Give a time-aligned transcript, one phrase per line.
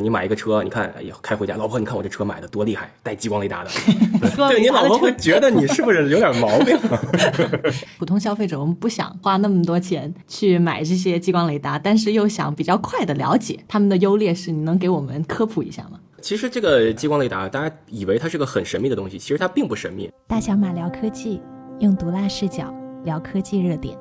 [0.00, 3.70] 你买一个车，你看，哎呀，开回家，老婆，你看我这车买的多厉害，带激光雷达的。
[4.48, 6.76] 对你老婆会觉得你是不是有点毛病？
[7.98, 16.00] 普通消费者，我们不想花那么多钱去买这些激光雷达，但是又想比较快的了解他们的优劣势，你能给我们科普一下吗？
[16.20, 20.10] 其实这个激光雷达，大家以为它是个很神秘的东西，其实它并不神秘。
[20.26, 21.40] 大小马聊科技，
[21.78, 22.74] 用毒辣视角
[23.04, 23.96] 聊科技热点。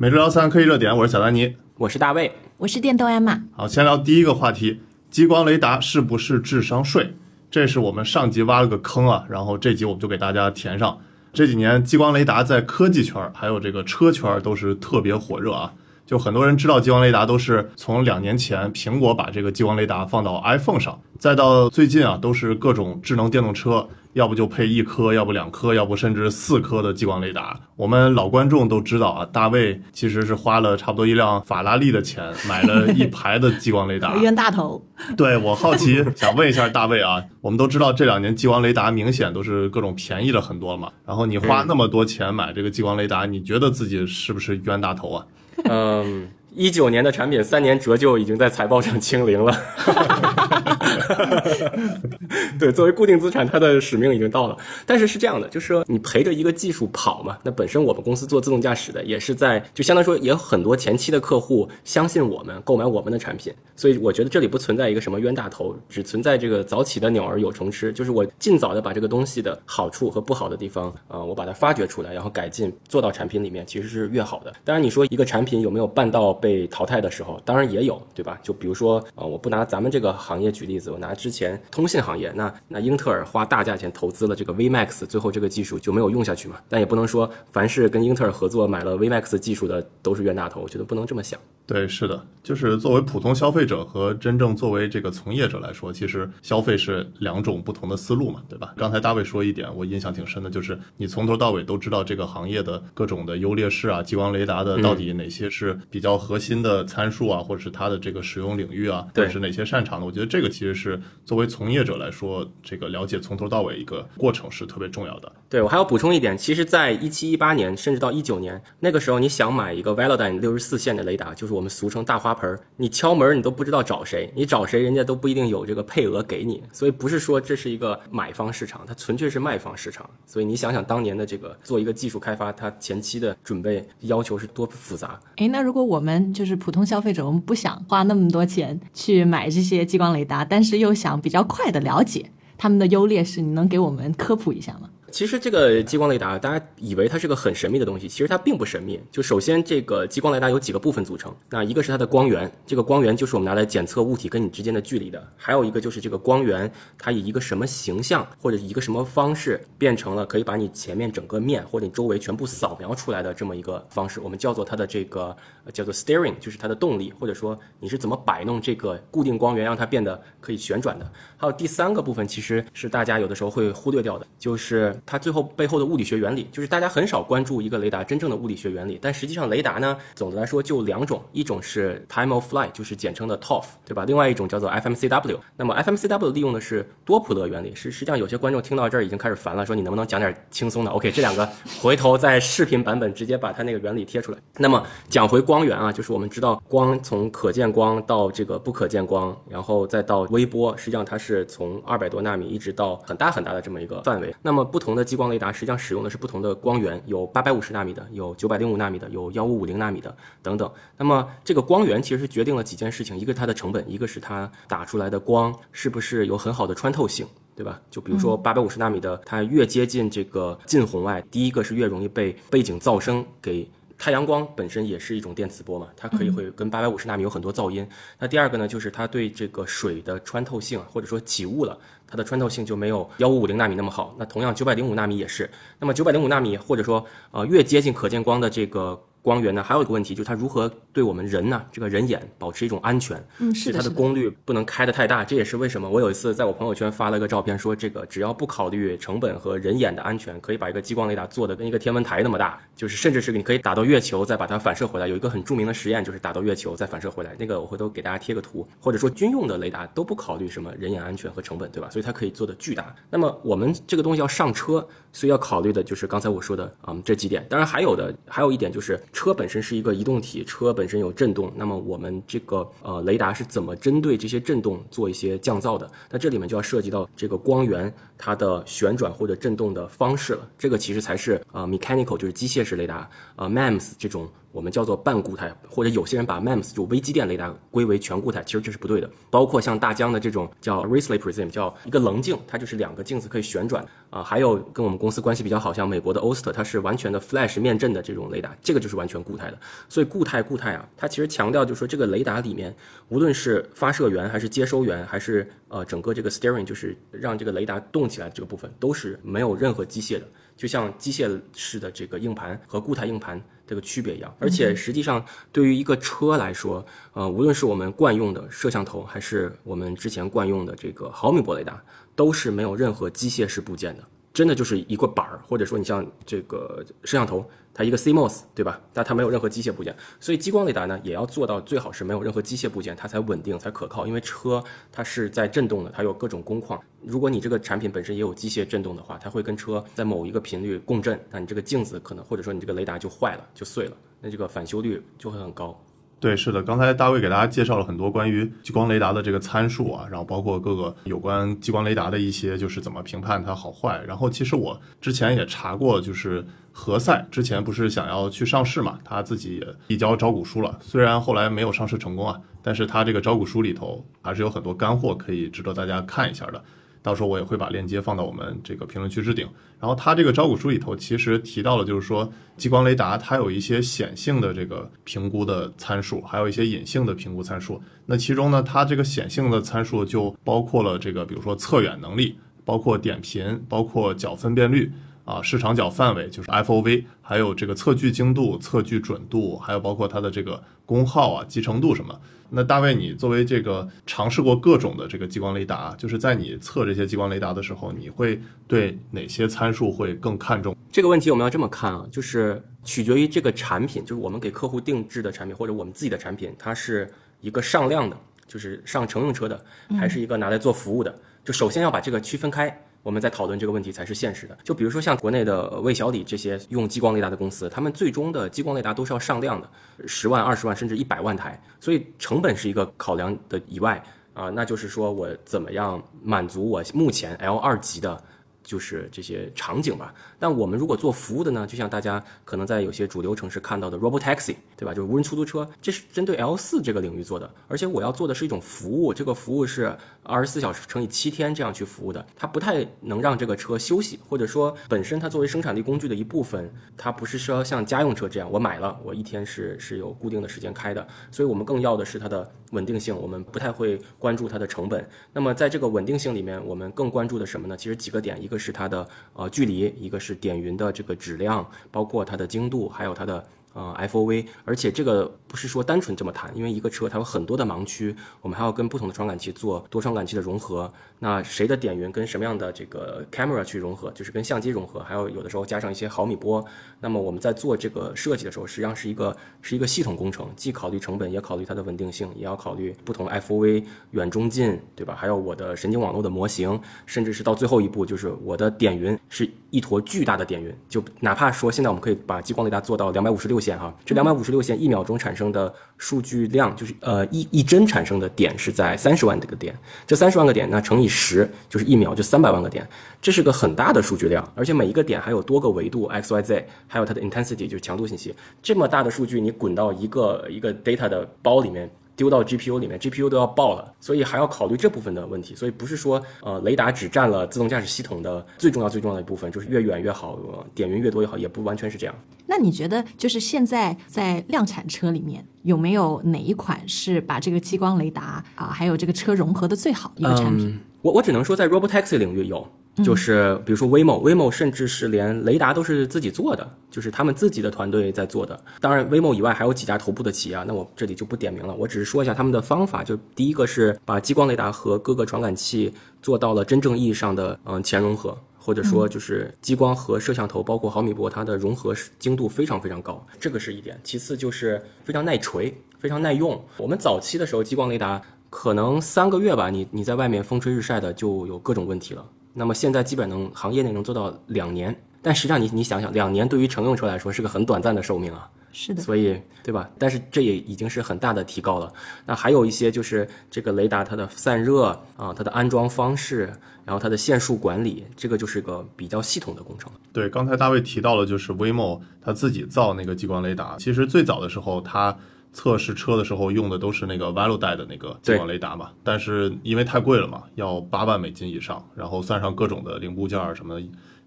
[0.00, 3.42] 每周聊三科技热点，我是小丹尼，我是大卫，我是电动艾玛。
[3.50, 4.80] 好，先聊第一个话题：
[5.10, 7.16] 激光雷达是不是智商税？
[7.50, 10.96] 这是我们上集挖了个坑啊，然后这集我们就给大家填上。
[11.32, 15.72] 这几年激光雷达在科技圈还有这个车圈都是特别火热啊。
[16.08, 27.60] 就很多人知道激光雷达都是从两年前苹果把这个激光雷达放到 iPhone 上，再到最近啊，都是各种智能电动车，要不就配一颗，要不两颗，要不甚至四颗的激光雷达。
[27.76, 34.82] 我们老观众都知道啊，大卫其实是花了差不多一辆法拉利的钱买了一排的激光雷达， 冤大头。
[35.14, 45.26] 对我好奇，想问一下大卫啊，我们都知道这两年激光雷达明显都是各种便宜了很多嘛，然后你花那么多钱买这个激光雷达，你觉得自己是不是冤大头啊？
[45.68, 49.56] 嗯，一九年的产品三年折旧已经在财报上清零了。
[52.58, 54.56] 对，作为固定资产，它的使命已经到了。
[54.86, 63.52] 但是是这样的，就是说你陪着一个技术跑嘛，那本身我们公司做自动驾驶的，也是在就相当于说也有很多前期的客户相信我们，购买我们的产品。
[63.76, 74.52] 所以我觉得这里不存在一个什么冤大头，只存在这个早起的鸟儿有虫吃，就是我尽早的把这个东西的好处和不好的地方，呃，我把它发掘出来，然后改进做到产品里面，其实是越好的。
[74.64, 78.38] 当然你说一个产品有没有办到被淘汰的时候，当然也有，对吧？
[78.42, 86.56] 就比如说啊，我不拿咱们这个行业举例子，我拿之前通信行业，那那英特尔花大价钱投资了这个 VMAX，最后这个技术就没有用下去嘛？
[86.68, 91.38] 但也不能说凡是跟英特尔合作买了 VMAX 技术的都是冤大头，我觉得不能这么想。
[91.66, 98.72] 对，是的，就是作为普通消费者和真正作为这个从业者来说，其实消费是两种不同的思路嘛，对吧？
[98.74, 110.06] 刚才大卫说一点，我印象挺深的，就是你从头到尾都知道这个行业的各种的优劣势啊，激光雷达的到底哪些是比较核心的参数啊，或者是它的这个使用领域啊，或者是哪些擅长的？
[110.06, 115.32] 我觉得这个其实是作为从业者来说，这个了解从头到尾一个过程是特别重要的。
[115.48, 130.08] 对我还要补充一点，其实，在一七一八年，甚至到一九年那个时候，你想买一个 Velodyne 六十四线的雷达，就是我们俗称大花盆，你敲门你都不知道找谁，你找谁人家都不一定有这个配额给你，所以不是说这是一个买方市场，它纯粹是卖方市场。
[130.26, 135.18] 所以你想想当年的这个做一个技术开发，它前期的准备要求是多复杂。
[135.36, 144.90] 诶，那如果我们就是普通消费者，我们不想花那么多钱去买这些激光雷达，但是又想比较快的了解他们的优劣势，你能给我们科普一下吗？
[145.10, 149.00] 其实这个激光雷达，大家以为它是个很神秘的东西，其实它并不神秘。
[149.10, 165.34] 就首先，这个激光雷达有几个部分组成，那一个是它的光源，这个光源就是我们拿来检测物体跟你之间的距离的；还有一个就是这个光源，它以一个什么形象或者一个什么方式变成了可以把你前面整个面或者你周围全部扫描出来的这么一个方式，我们叫做它的这个
[165.72, 171.10] 叫做 steering，就是它的动力，或者说你是怎么摆弄这个固定光源让它变得可以旋转的。
[171.36, 178.98] 还有第三个部分，其实是大家有的时候会忽略掉的，就是它最后背后的物理学原理，就是大家很少关注一个雷达真正的物理学原理。
[179.00, 184.04] 但实际上，雷达呢，总的来说就两种，一种是 time of flight，就是简称的 TOF，对吧？
[184.04, 185.38] 另外一种叫做 FMCW。
[185.56, 187.74] 那么 FMCW 利用的是多普勒原理。
[187.74, 191.48] 是实际上有些观众听到这儿已经开始烦了，说你能不能讲点轻松的？OK，这两个
[191.80, 194.38] 回头在视频版本直接把它那个原理贴出来。
[194.56, 204.34] 那么讲回光源啊，就是我们知道光从可见光到这个不可见光，然后再到微波，实际上它是从二百多纳米一直到很大很大的这么一个范围。
[204.42, 210.70] 那么不同的激光雷达实际上使用的是不同的光源，有八百五十纳米的，有九百零五纳米的，有幺五五零纳米的等等。
[210.96, 217.80] 那么这个光源其实是决定了几件事情，一个是它的成本，一个是它打出来的光是不是有很好的穿透性，对吧？
[217.90, 223.68] 就比如说八百五十纳米的，它越接近这个近红外，第一个是越容易被背景噪声给。
[223.98, 227.86] 太阳光本身也是一种电磁波嘛，它可以会跟八百五十纳米有很多噪音。
[228.16, 234.14] 那第二个呢，就是它对这个水的穿透性，或者说起雾了，它的穿透性就没有幺五五零纳米那么好。
[234.16, 235.50] 那同样九百零五纳米也是。
[235.80, 243.22] 那么九百零五纳米或者说呃越接近可见光的这个光源呢，还有一个问题就是它如何对我们人呢这个人眼保持一种安全。
[243.38, 243.98] 嗯，是的，它的。
[243.98, 255.08] 功率不能开得太大，这也是为什么我有一次在我朋友圈发了个照片，说这个只要不考虑成本和人眼的安全，可以把一个激光雷达做的跟一个天文台那么大，就是甚至是你可以打到月球再把它反射回来。
[255.08, 261.90] 有一个很著名的实验就是打到月球再反射回来，那个我回头给大家贴个图，或者说军用的雷达都不考虑什么人眼安全和成本，对吧？
[261.90, 262.94] 所以它可以做的巨大。
[263.10, 264.86] 那么我们这个东西要上车，
[265.18, 267.44] 所以要考虑的就是刚才我说的，嗯，这几点。
[267.50, 275.90] 当然还有的还有一点就是车本身是一个移动体，车本身有震动，那么我们这个呃雷达是怎么针对这些震动做一些降噪的？
[276.08, 280.48] 那这里面就要涉及到这个光源它的旋转或者震动的方式了。
[280.56, 289.10] 这个其实才是呃 mechanical 就是机械式雷达，呃 MEMS 这种我们叫做半固态，或者有些人把 MEMS 就微机电雷达归为全固态，其实这是不对的。
[289.30, 299.58] 包括像大疆的这种叫 Risley Prism，叫一个棱镜，它就是两个镜子可以旋转啊、还有跟我们公司关系比较好，像美国的 Oster，它是完全的 flash 面阵的这种雷达，这个就是完全固态的。
[299.86, 302.74] 所以固态固态啊，它其实强调就是说这个雷达里面，
[303.10, 314.34] 无论是发射源还是接收源，还是呃整个这个 steering，就是让这个雷达动起来这个部分，都是没有任何机械的，就像机械式的这个硬盘和固态硬盘这个区别一样。
[314.40, 321.80] 而且实际上对于一个车来说，呃，无论是我们惯用的摄像头，还是我们之前惯用的这个毫米波雷达，
[322.16, 324.02] 都是没有任何机械式部件的。
[324.38, 327.44] 真的就是一个板儿，或者说你像这个摄像头，
[327.74, 328.80] 它一个 CMOS，对吧？
[328.92, 334.06] 但它没有任何机械部件，所以激光雷达呢也要做到最好是没有任何机械部件，它才稳定才可靠。
[334.06, 336.80] 因为车它是在震动的，它有各种工况。
[337.02, 345.76] 如果你这个产品本身也有机械震动的话，它会跟车在某一个频率共振，那你这个镜子可能或者说你这个雷达就坏了，就碎了，那这个返修率就会很高。
[346.20, 354.02] 对，是的，刚才大卫给大家介绍了很多关于激光雷达的这个参数啊，然后包括各个有关激光雷达的一些就是怎么评判它好坏。
[354.06, 366.62] 然后其实我之前也查过，就是何塞之前不是想要去上市嘛，他自己也递交招股书了，虽然后来没有上市成功啊，但是他这个招股书里头还是有很多干货可以值得大家看一下的。
[367.02, 369.48] 到时候我也会把链接放到我们这个评论区置顶。
[369.80, 377.80] 然后它这个招股书里头其实提到了，就是说激光雷达它有一些显性的这个评估的参数，还有一些隐性的评估参数。
[378.06, 384.92] 那其中呢，它这个显性的参数就包括了这个，比如说测远能力，包括点频，包括角分辨率。
[385.28, 392.18] 啊，市场角范围就是 FOV，还有这个测距精度、测距准度，还有包括它的这个功耗啊、集成度什么。
[392.48, 400.74] 那大卫，你作为这个尝试过各种的这个激光雷达，就是在你测这些激光雷达的时候，你会对哪些参数会更看重？
[400.90, 407.06] 这个问题我们要这么看啊，就是取决于这个产品，就是我们给客户定制的产品或者我们自己的产品，它是
[407.42, 408.16] 一个上量的，
[408.46, 411.14] 就是上乘用车的，还是一个拿来做服务的？
[411.44, 412.74] 就首先要把这个区分开。
[413.08, 414.58] 我们在讨论这个问题才是现实的。
[414.62, 419.66] 就比如说像国内的魏小李这些用激光雷达的公司，他们最终的激光雷达都是要上量的，
[420.06, 428.22] 十万、二十万甚至一百万台，所以成本是一个考量的以外啊，那就是说我怎么样满足我目前 L 二级的。
[428.68, 430.12] 就是这些场景吧。
[430.38, 434.92] 但我们如果做服务的呢，就像大家可能在有些主流城市看到的 Robotaxi，对吧？
[434.92, 437.50] 就是无人出租车，这是针对 L 四这个领域做的。
[437.66, 451.08] 而且我要做的是一种服务，这个服务是二十四小时乘以七天这样去服务的，它不太能让这个车休息，或者说本身它作为生产力工具的一部分，它不是说像家用车这样，我买了我一天是是有固定的时间开的。
[451.30, 455.08] 所以我们更要的是它的稳定性，我们不太会关注它的成本。
[455.32, 457.76] 那么在这个稳定性里面，我们更关注的什么呢？
[457.76, 464.46] 其实几个点，一个是它的呃距离，一个是点云的这个质量，包括它的精度，还有它的呃 FOV。
[464.64, 470.92] 而且这个不是说单纯这么谈，因为一个车它有很多的盲区，我们还要跟不同的传感器做多传感器的融合。
[471.20, 476.64] 那谁的点云跟什么样的这个 camera 去融合，就是跟相机融合，还有有的时候加上一些毫米波。
[477.00, 485.14] 那么我们在做这个设计的时候，实际上是一个是一个系统工程，既考虑成本，也考虑它的稳定性，也要考虑不同 FOV 远中近，对吧？
[485.16, 490.72] 还有我的神经网络的模型，甚至是到最后一步，就是我的点云是一坨巨大的点云。
[490.88, 502.88] 就哪怕说现在我们可以把激光雷达做到两百五十六线哈，这两百五十六线一秒钟产生的数据量，就是呃一一帧产生的点是在三十万这个点，这三十万个点呢乘以十就是一秒就三百万个点，
[503.20, 511.90] 这是个很大的数据量，而且每一个点还有多个维度 x y z，还有它的 intensity 就是强度信息，这么大的数据你滚到一个一个 data 的包里面。
[512.18, 515.54] 丢到 GPU 里面，GPU 都要爆了，所以还要考虑这部分的问题。
[515.54, 522.14] 所以不是说，呃，雷达只占了自动驾驶系统的最重要、最重要的一部分，就是越远越好，呃点云越多越好，也不完全是这样。
[522.44, 530.66] 那你觉得，就是现在在量产车里面，有没有哪一款是把这个激光雷达啊，还有这个车融合的最好一个产品？
[530.70, 532.66] 嗯我我只能说在 robotaxi 领域有，
[533.04, 538.60] 就是比如说 Waymo，Waymo 甚至是连雷达都是自己做的，就是他们自己的团队在做的。
[538.80, 543.04] 当然，Waymo 以外还有几家头部的企业啊，那我这里就不点名了，我只是说一下他们的方法。
[543.04, 548.36] 就第一个是把激光雷达和各个传感器做到了真正意义上的嗯前融合。
[548.60, 553.98] 或者说，就是激光和摄像头，包括毫米波，它的融合精度非常非常高，这个是一点。
[554.04, 556.62] 其次就是非常耐锤，非常耐用。
[556.76, 562.24] 我们早期的时候，激光雷达可能三个月吧，你你在外面风吹日晒的就有各种问题了。
[562.54, 568.48] 那么现在基本能行业内能做到两年，但实际上你你想想，两年对于乘用车来说是个很短暂的寿命啊。
[568.70, 569.88] 是的，所以对吧？
[569.98, 571.92] 但是这也已经是很大的提高了。
[572.26, 574.86] 那还有一些就是这个雷达它的散热
[575.16, 576.52] 啊，它的安装方式，
[576.84, 579.90] 然后它的线束管理，这个就是个比较系统的工程。
[580.12, 583.76] 对，刚才大卫提到了，就是 Waymo 他自己造那个激光雷达。
[583.78, 585.16] 其实最早的时候，他
[585.52, 588.90] 测试车的时候用的都是那个 Velodyne 的那个激光雷达嘛。
[589.02, 593.80] 但是因为太贵了嘛，要八万美金以上，然后算上各种的零部件什么。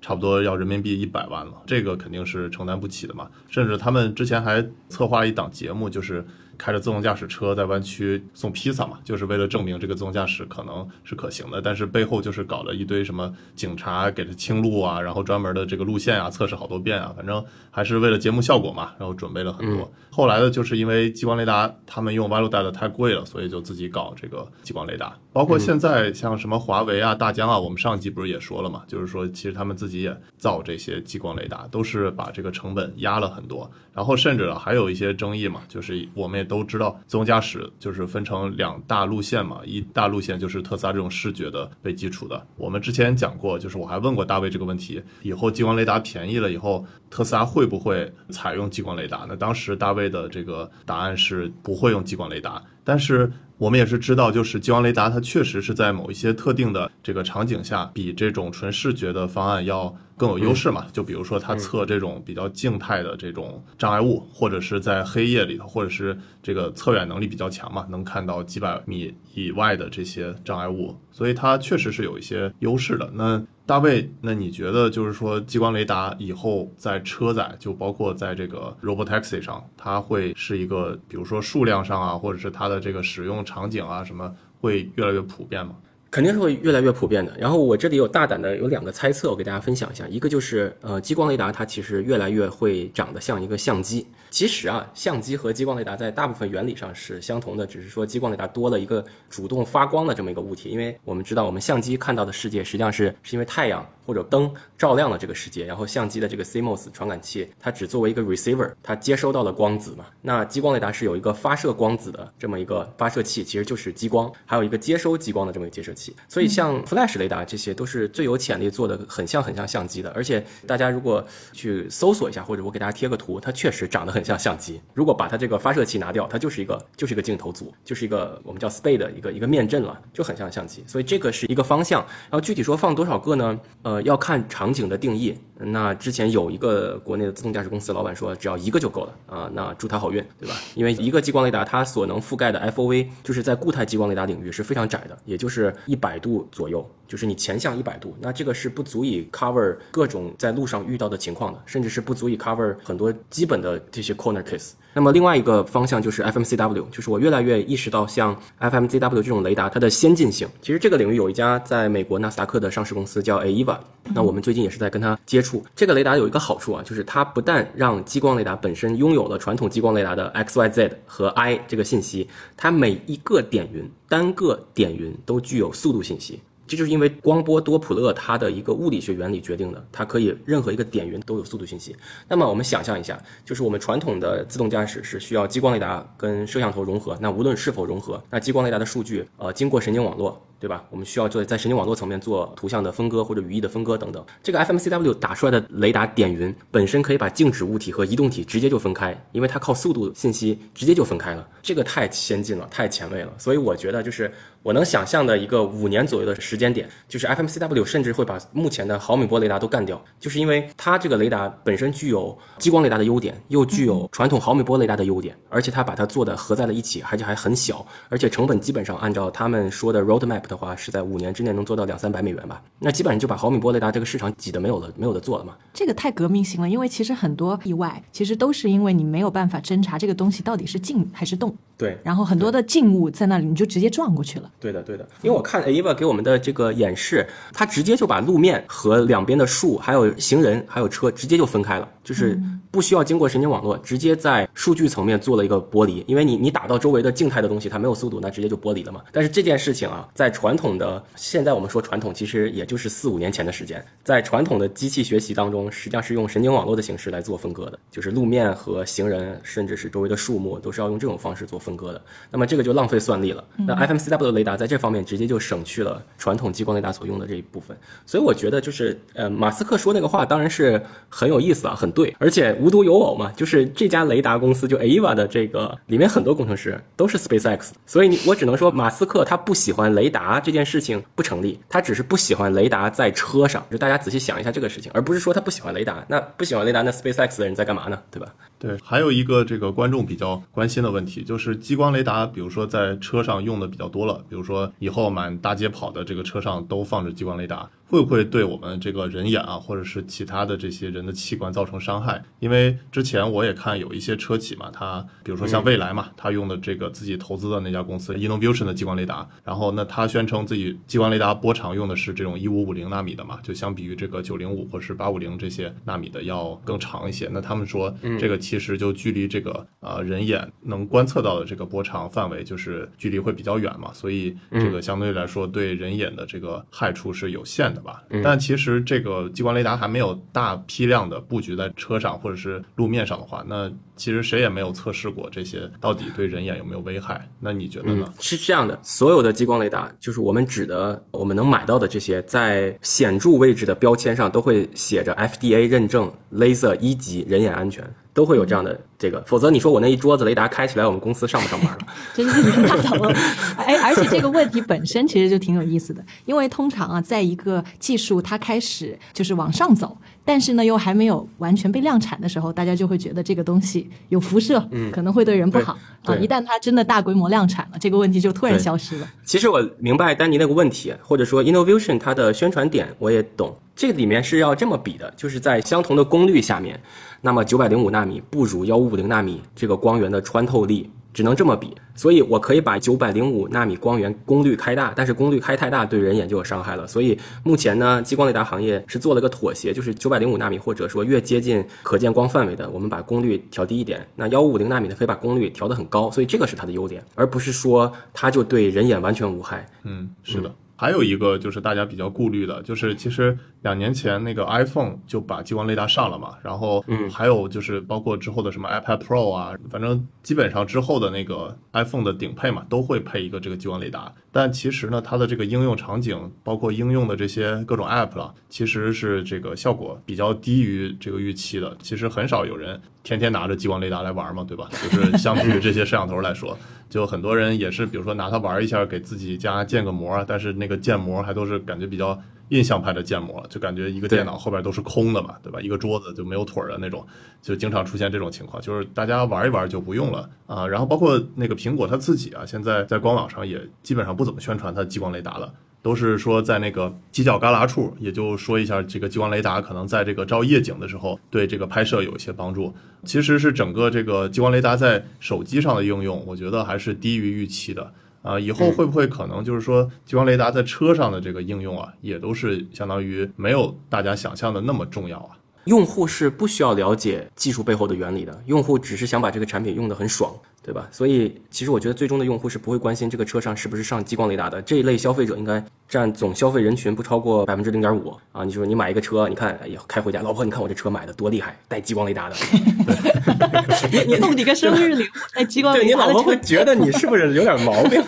[0.04, 3.30] 差不多要人民币一百万了，这个肯定是承担不起的嘛。
[3.48, 6.26] 甚至他们之前还策划了一档节目，就是。
[6.62, 11.60] 开着自动驾驶车在湾区送披萨嘛，就是为了证明这个自动驾驶可能是可行的。
[11.60, 19.92] 但是背后就是搞了一堆什么警察给他清路啊，然后专门的这个路线啊测试好多遍啊，反正还是为了节目效果嘛，然后准备了很多。
[20.12, 25.18] 后来的就是因为激光雷达他们用 v 路带的太贵了，所以就自己搞这个激光雷达。
[25.34, 33.70] 包括现在像什么华为啊、大疆啊，我们上集不是也说了嘛，就是说其实他们自己也造这些激光雷达，都是把这个成本压了很多。
[33.94, 42.46] 然后甚至还有一些争议嘛，就是我们也都知道，自动驾驶就是分成两大路线嘛，一大路线就是特斯拉这种视觉的为基础的。
[42.58, 49.26] 我们之前讲过，就是我还问过大卫这个问题，以后激光雷达便宜了以后，特斯拉会不会采用激光雷达？
[49.28, 53.32] 那当时大卫的这个答案是不会用激光雷达，但是。
[53.62, 60.86] 我们也是知道，就是激光雷达，它确实是在某一些特定的这个场景下，比这种纯视觉的方案要更有优势嘛。
[60.94, 73.10] 就比如说，它测这种比较静态的这种障碍物，或者是在黑夜里头，或者是这个测远能力比较强嘛，能看到几百米以外的这些障碍物，所以它确实是有一些优势的。
[73.16, 85.74] 那大卫，那你觉得就是说，激光雷达以后在车载，就包括在这个 robotaxi 上，它会是一个，比如说数量上啊，或者是它的这个使用场景啊，什么会越来越普遍吗？
[86.12, 87.34] 肯定是会越来越普遍的。
[87.40, 90.06] 然后我这里有大胆的有两个猜测，我给大家分享一下。
[90.10, 94.06] 一个就是，呃，激光雷达它其实越来越会长得像一个相机。
[94.30, 100.70] 其实啊，相机和激光雷达在大部分原理上是相同的，只是说激光雷达多了一个主动发光的这么一个物体。
[100.70, 110.06] 因为我们知道，我们相机看到的世界实际上是是因为太阳或者灯照亮了这个世界，然后相机的这个 CMOS 传感器它只作为一个 receiver，它接收到了光子嘛。
[110.22, 116.01] 那激光雷达是有一个发射光子的这么一个发射器，其实就是激光，还有一个接收激光的这么一个接射器。
[116.28, 120.10] 所以像 flash 雷达这些都是最有潜力做的很像很像相机的。
[120.12, 124.82] 而且大家如果去搜索一下，或者我给大家贴个图，它确实长得很像相机。
[124.94, 130.84] 如果把它这个发射器拿掉，它就是一个就是一个镜头组，就是一个我们叫 spade 的一个一个面阵了，就很像相机。
[130.88, 132.02] 所以这个是一个方向。
[132.30, 133.60] 然后具体说放多少个呢？
[133.84, 135.38] 呃，要看场景的定义。
[135.64, 139.52] 那之前有一个国内的自动驾驶公司老板说，只要一个就够了啊。
[139.54, 140.56] 那祝他好运，对吧？
[140.74, 148.16] 因为一个激光雷达它所能覆盖的 FOV 就是在固态激光雷达领域是非常窄的，也就是一百度左右，就是你前向一百度。
[148.22, 154.72] 那这个是不足以 cover 各种在路上遇到的情况的，甚至是不足以 cover 很多基本的这些 corner case。
[154.94, 160.48] 那么另外一个方向就是 FMCW，就是我越来越意识到像 FMCW 这种雷达它的先进性。
[160.62, 163.78] 其实这个领域有一家在美国纳斯达克的上市公司叫 AEVA，
[164.14, 165.64] 那我们最近也是在跟它接触。
[165.76, 172.28] 这个雷达有一个好处啊，就是它不但让激光雷达本身拥有了传统激光雷达的 X、Y、Z 和 I 这个信息，
[172.58, 176.42] 它每一个点云单个点云都具有速度信息。
[176.72, 181.94] 这就是因为光波多普勒它的一个物理学原理决定的，它可以任何一个点云都有速度信息。
[182.30, 190.42] 那么我们想象一下，就是我们传统的自动驾驶是需要激光雷达跟摄像头融合，那无论是否融合，那激光雷达的数据呃经过神经网络。
[190.62, 190.86] 对吧？
[190.92, 194.24] 我们需要做在神经网络层面做图像的分割或者语义的分割等等。
[194.44, 201.48] 这个 FMCW 打出来的雷达点云本身可以把静止物体和移动体直接就分开，因为它靠速度信息直接就分开了。
[201.64, 203.34] 这个太先进了，太前卫了。
[203.40, 220.51] 所以我觉得就是我能想象的一个五年左右的时间点，就是 FMCW 甚至会把目前的毫米波雷达都干掉，就是因为它这个雷达本身具有激光雷达的优点，又具有传统毫米波雷达的优点，而且它把它做的合在了一起，而且还很小，而且成本基本上按照他们说的 roadmap。
[220.52, 225.56] 的话是在五年之内能做到两三百美元吧，那基本上就把毫米波雷达这个市场挤得没有了，没有的做了嘛。
[225.74, 231.56] 这个太革命性了，因为其实很多意外其实都是因为你没有办法侦查这个东西到底是静还是动。
[231.82, 234.52] 对然后很多的静物在那里，你就直接撞过去了。
[234.60, 246.06] 对的，对的，因为我看 AVA 给我们的这个演示，它直接就把路面和两边的树、还有行人、还有车直接就分开了，就是不需要经过神经网络，直接在数据层面做了一个剥离。
[246.08, 249.02] 因为你你打到周围的静态的东西，它没有速度，那直接就剥离了嘛。
[249.12, 262.02] 但是这件事情啊，在传统的现在我们说传统，其实也就是四五年前的时间，在传统的机器学习当中，实际上是用神经网络的形式来做分割的，就是路面和行人，甚至是周围的树木，都是要用这种方式做分割的。
[262.30, 263.44] 那么这个就浪费算力了。
[263.68, 267.76] 那 FMCW 的雷达在这方面直接就省去了传统激光雷达所用的这一部分。
[268.06, 283.66] 所以我觉得就是呃，马斯克说那个话当然是很有意思啊，很对，而且无独有偶嘛，就是这家雷达公司就 AVA 的这个里面很多工程师都是 SpaceX，所以你我只能说马斯克他不喜欢雷达这件事情不成立，他只是不喜欢雷达在车上。
[283.70, 286.04] 就大家仔细想一下这个事情，而不是说他不喜欢雷达。
[286.08, 288.00] 那不喜欢雷达，那 SpaceX 的人在干嘛呢？
[288.10, 288.34] 对吧？
[288.60, 302.22] 对，还有一个这个观众比较关心的问题，就是激光雷达，比如说在车上用的比较多了，比如说以后满大街跑的这个车上都放着激光雷达，会不会对我们这个人眼啊，或者是其他的这些人的器官造成伤害？
[302.40, 317.30] 因为之前我也看有一些车企嘛，它比如说像蔚来嘛，它用的这个自己投资的那家公司 Innovision 的激光雷达，然后那它宣称自己激光雷达波长用的是这种一五五零纳米的嘛，就相比于这个九零五或是八五零这些纳米的要更长一些。
[317.32, 328.02] 那他们说这个其实就距离这个呃人眼能观测到的这个波长范围就是距离会比较远嘛，所以这个相对来说对人眼的这个害处是有限的吧。
[328.24, 337.28] 但其实这个激光雷达还没有大批量的布局在车上或者是路面上的话，那其实谁也没有测试过这些到底对人眼有没有危害。
[337.38, 338.14] 那你觉得呢？
[338.18, 349.22] 是这样的，所有的激光雷达，就是我们指的我们能买到的这些，在显著位置的标签上都会写着 FDA 认证 Laser 一级人眼安全，都会有这样的这个。
[349.26, 351.78] 否则你说我那一桌子雷达开起来，我们公司上不上班了？
[352.14, 353.14] 真是冤大头了。
[353.58, 366.16] 哎，而且这个问题本身其实就挺有意思的，因为通常啊，在一个技术它开始就是往上走，但是呢又还没有完全被量产的时候，大家就会觉得这个东西有辐射，可能会对人不好啊。
[366.16, 369.10] 一旦它真的大规模量产了，这个问题就突然消失了。
[369.26, 373.56] 其实我明白丹尼那个问题，或者说 Innovation 它的宣传点我也懂。
[373.74, 376.80] 这个里面是要这么比的，就是在相同的功率下面，
[377.22, 381.76] 那么九百零五纳米不如幺五五零纳米这个光源的穿透力，只能这么比。
[381.94, 386.88] 所以我可以把九百零五纳米光源功率开大，但是功率开太大对人眼就有伤害了。
[386.88, 394.04] 所以目前呢，激光雷达行业是做了个妥协，就是九百零五纳米或者说越接近可见光范围的，我们把功率调低一点。
[394.16, 399.70] 那幺五五零纳米呢，可以把功率调得很高，所以这个是它的优点，而不是说它就对人眼完全无害。
[399.84, 400.52] 嗯，是的。
[400.82, 414.12] 还有一个就是大家比较顾虑的，就是其实两年前那个 iPhone 就把激光雷达上了嘛，然后嗯还有就是包括之后的什么 iPad Pro 啊，反正基本上之后的那个 iPhone 的顶配嘛，都会配一个这个激光雷达。
[414.32, 421.78] 但其实呢，它的这个应用场景，包括应用的这些各种 App 了，其实是这个效果比较低于这个预期的。
[421.84, 424.68] 其实很少有人天天拿着激光雷达来玩嘛，对吧？
[424.72, 426.58] 就是相比于这些摄像头来说，
[426.92, 435.62] 就很多人也是，比如说拿它玩一下，给自己家建个模，但是那个建模还都是感觉比较印象派的建模，就感觉一个电脑后边都是空的嘛，对吧？
[435.62, 437.08] 一个桌子就没有腿的那种，
[437.42, 440.68] 就经常出现这种情况，就是大家玩一玩就不用了啊。
[440.68, 445.54] 然后包括那个苹果它自己啊，现在在官网上也基本上不怎么宣传它激光雷达了。
[445.82, 452.74] 都是说在那个犄角旮旯处，也就说一下这个激光雷达可能在这个照夜景的时候对这个拍摄有一些帮助。
[453.04, 457.92] 其实是整个这个激光雷达在手机上的应用，我觉得还是低于预期的。
[458.24, 465.30] 啊、以后会不会可能就是说激光雷达在车上的这个应用啊，也都是相当于没有大家想象的那么重要啊？
[465.66, 470.32] 用户是不需要了解技术背后的原理的，用户只是想把这个产品用得很爽，
[470.64, 470.88] 对吧？
[470.92, 474.62] 所以其实我觉得最终的用户是不会关心这个车上是不是上激光雷达的。
[474.62, 478.44] 这一类消费者应该占总消费人群不超过百分之零点五啊。
[478.44, 482.36] 你说你买一个车，你看，哎呀，开回家，老婆，你看我这车买的多厉害，带激光雷达的。
[484.08, 488.02] 你送你个生日礼物，带激光对你雷达的车老婆会觉得你是不是有点毛病？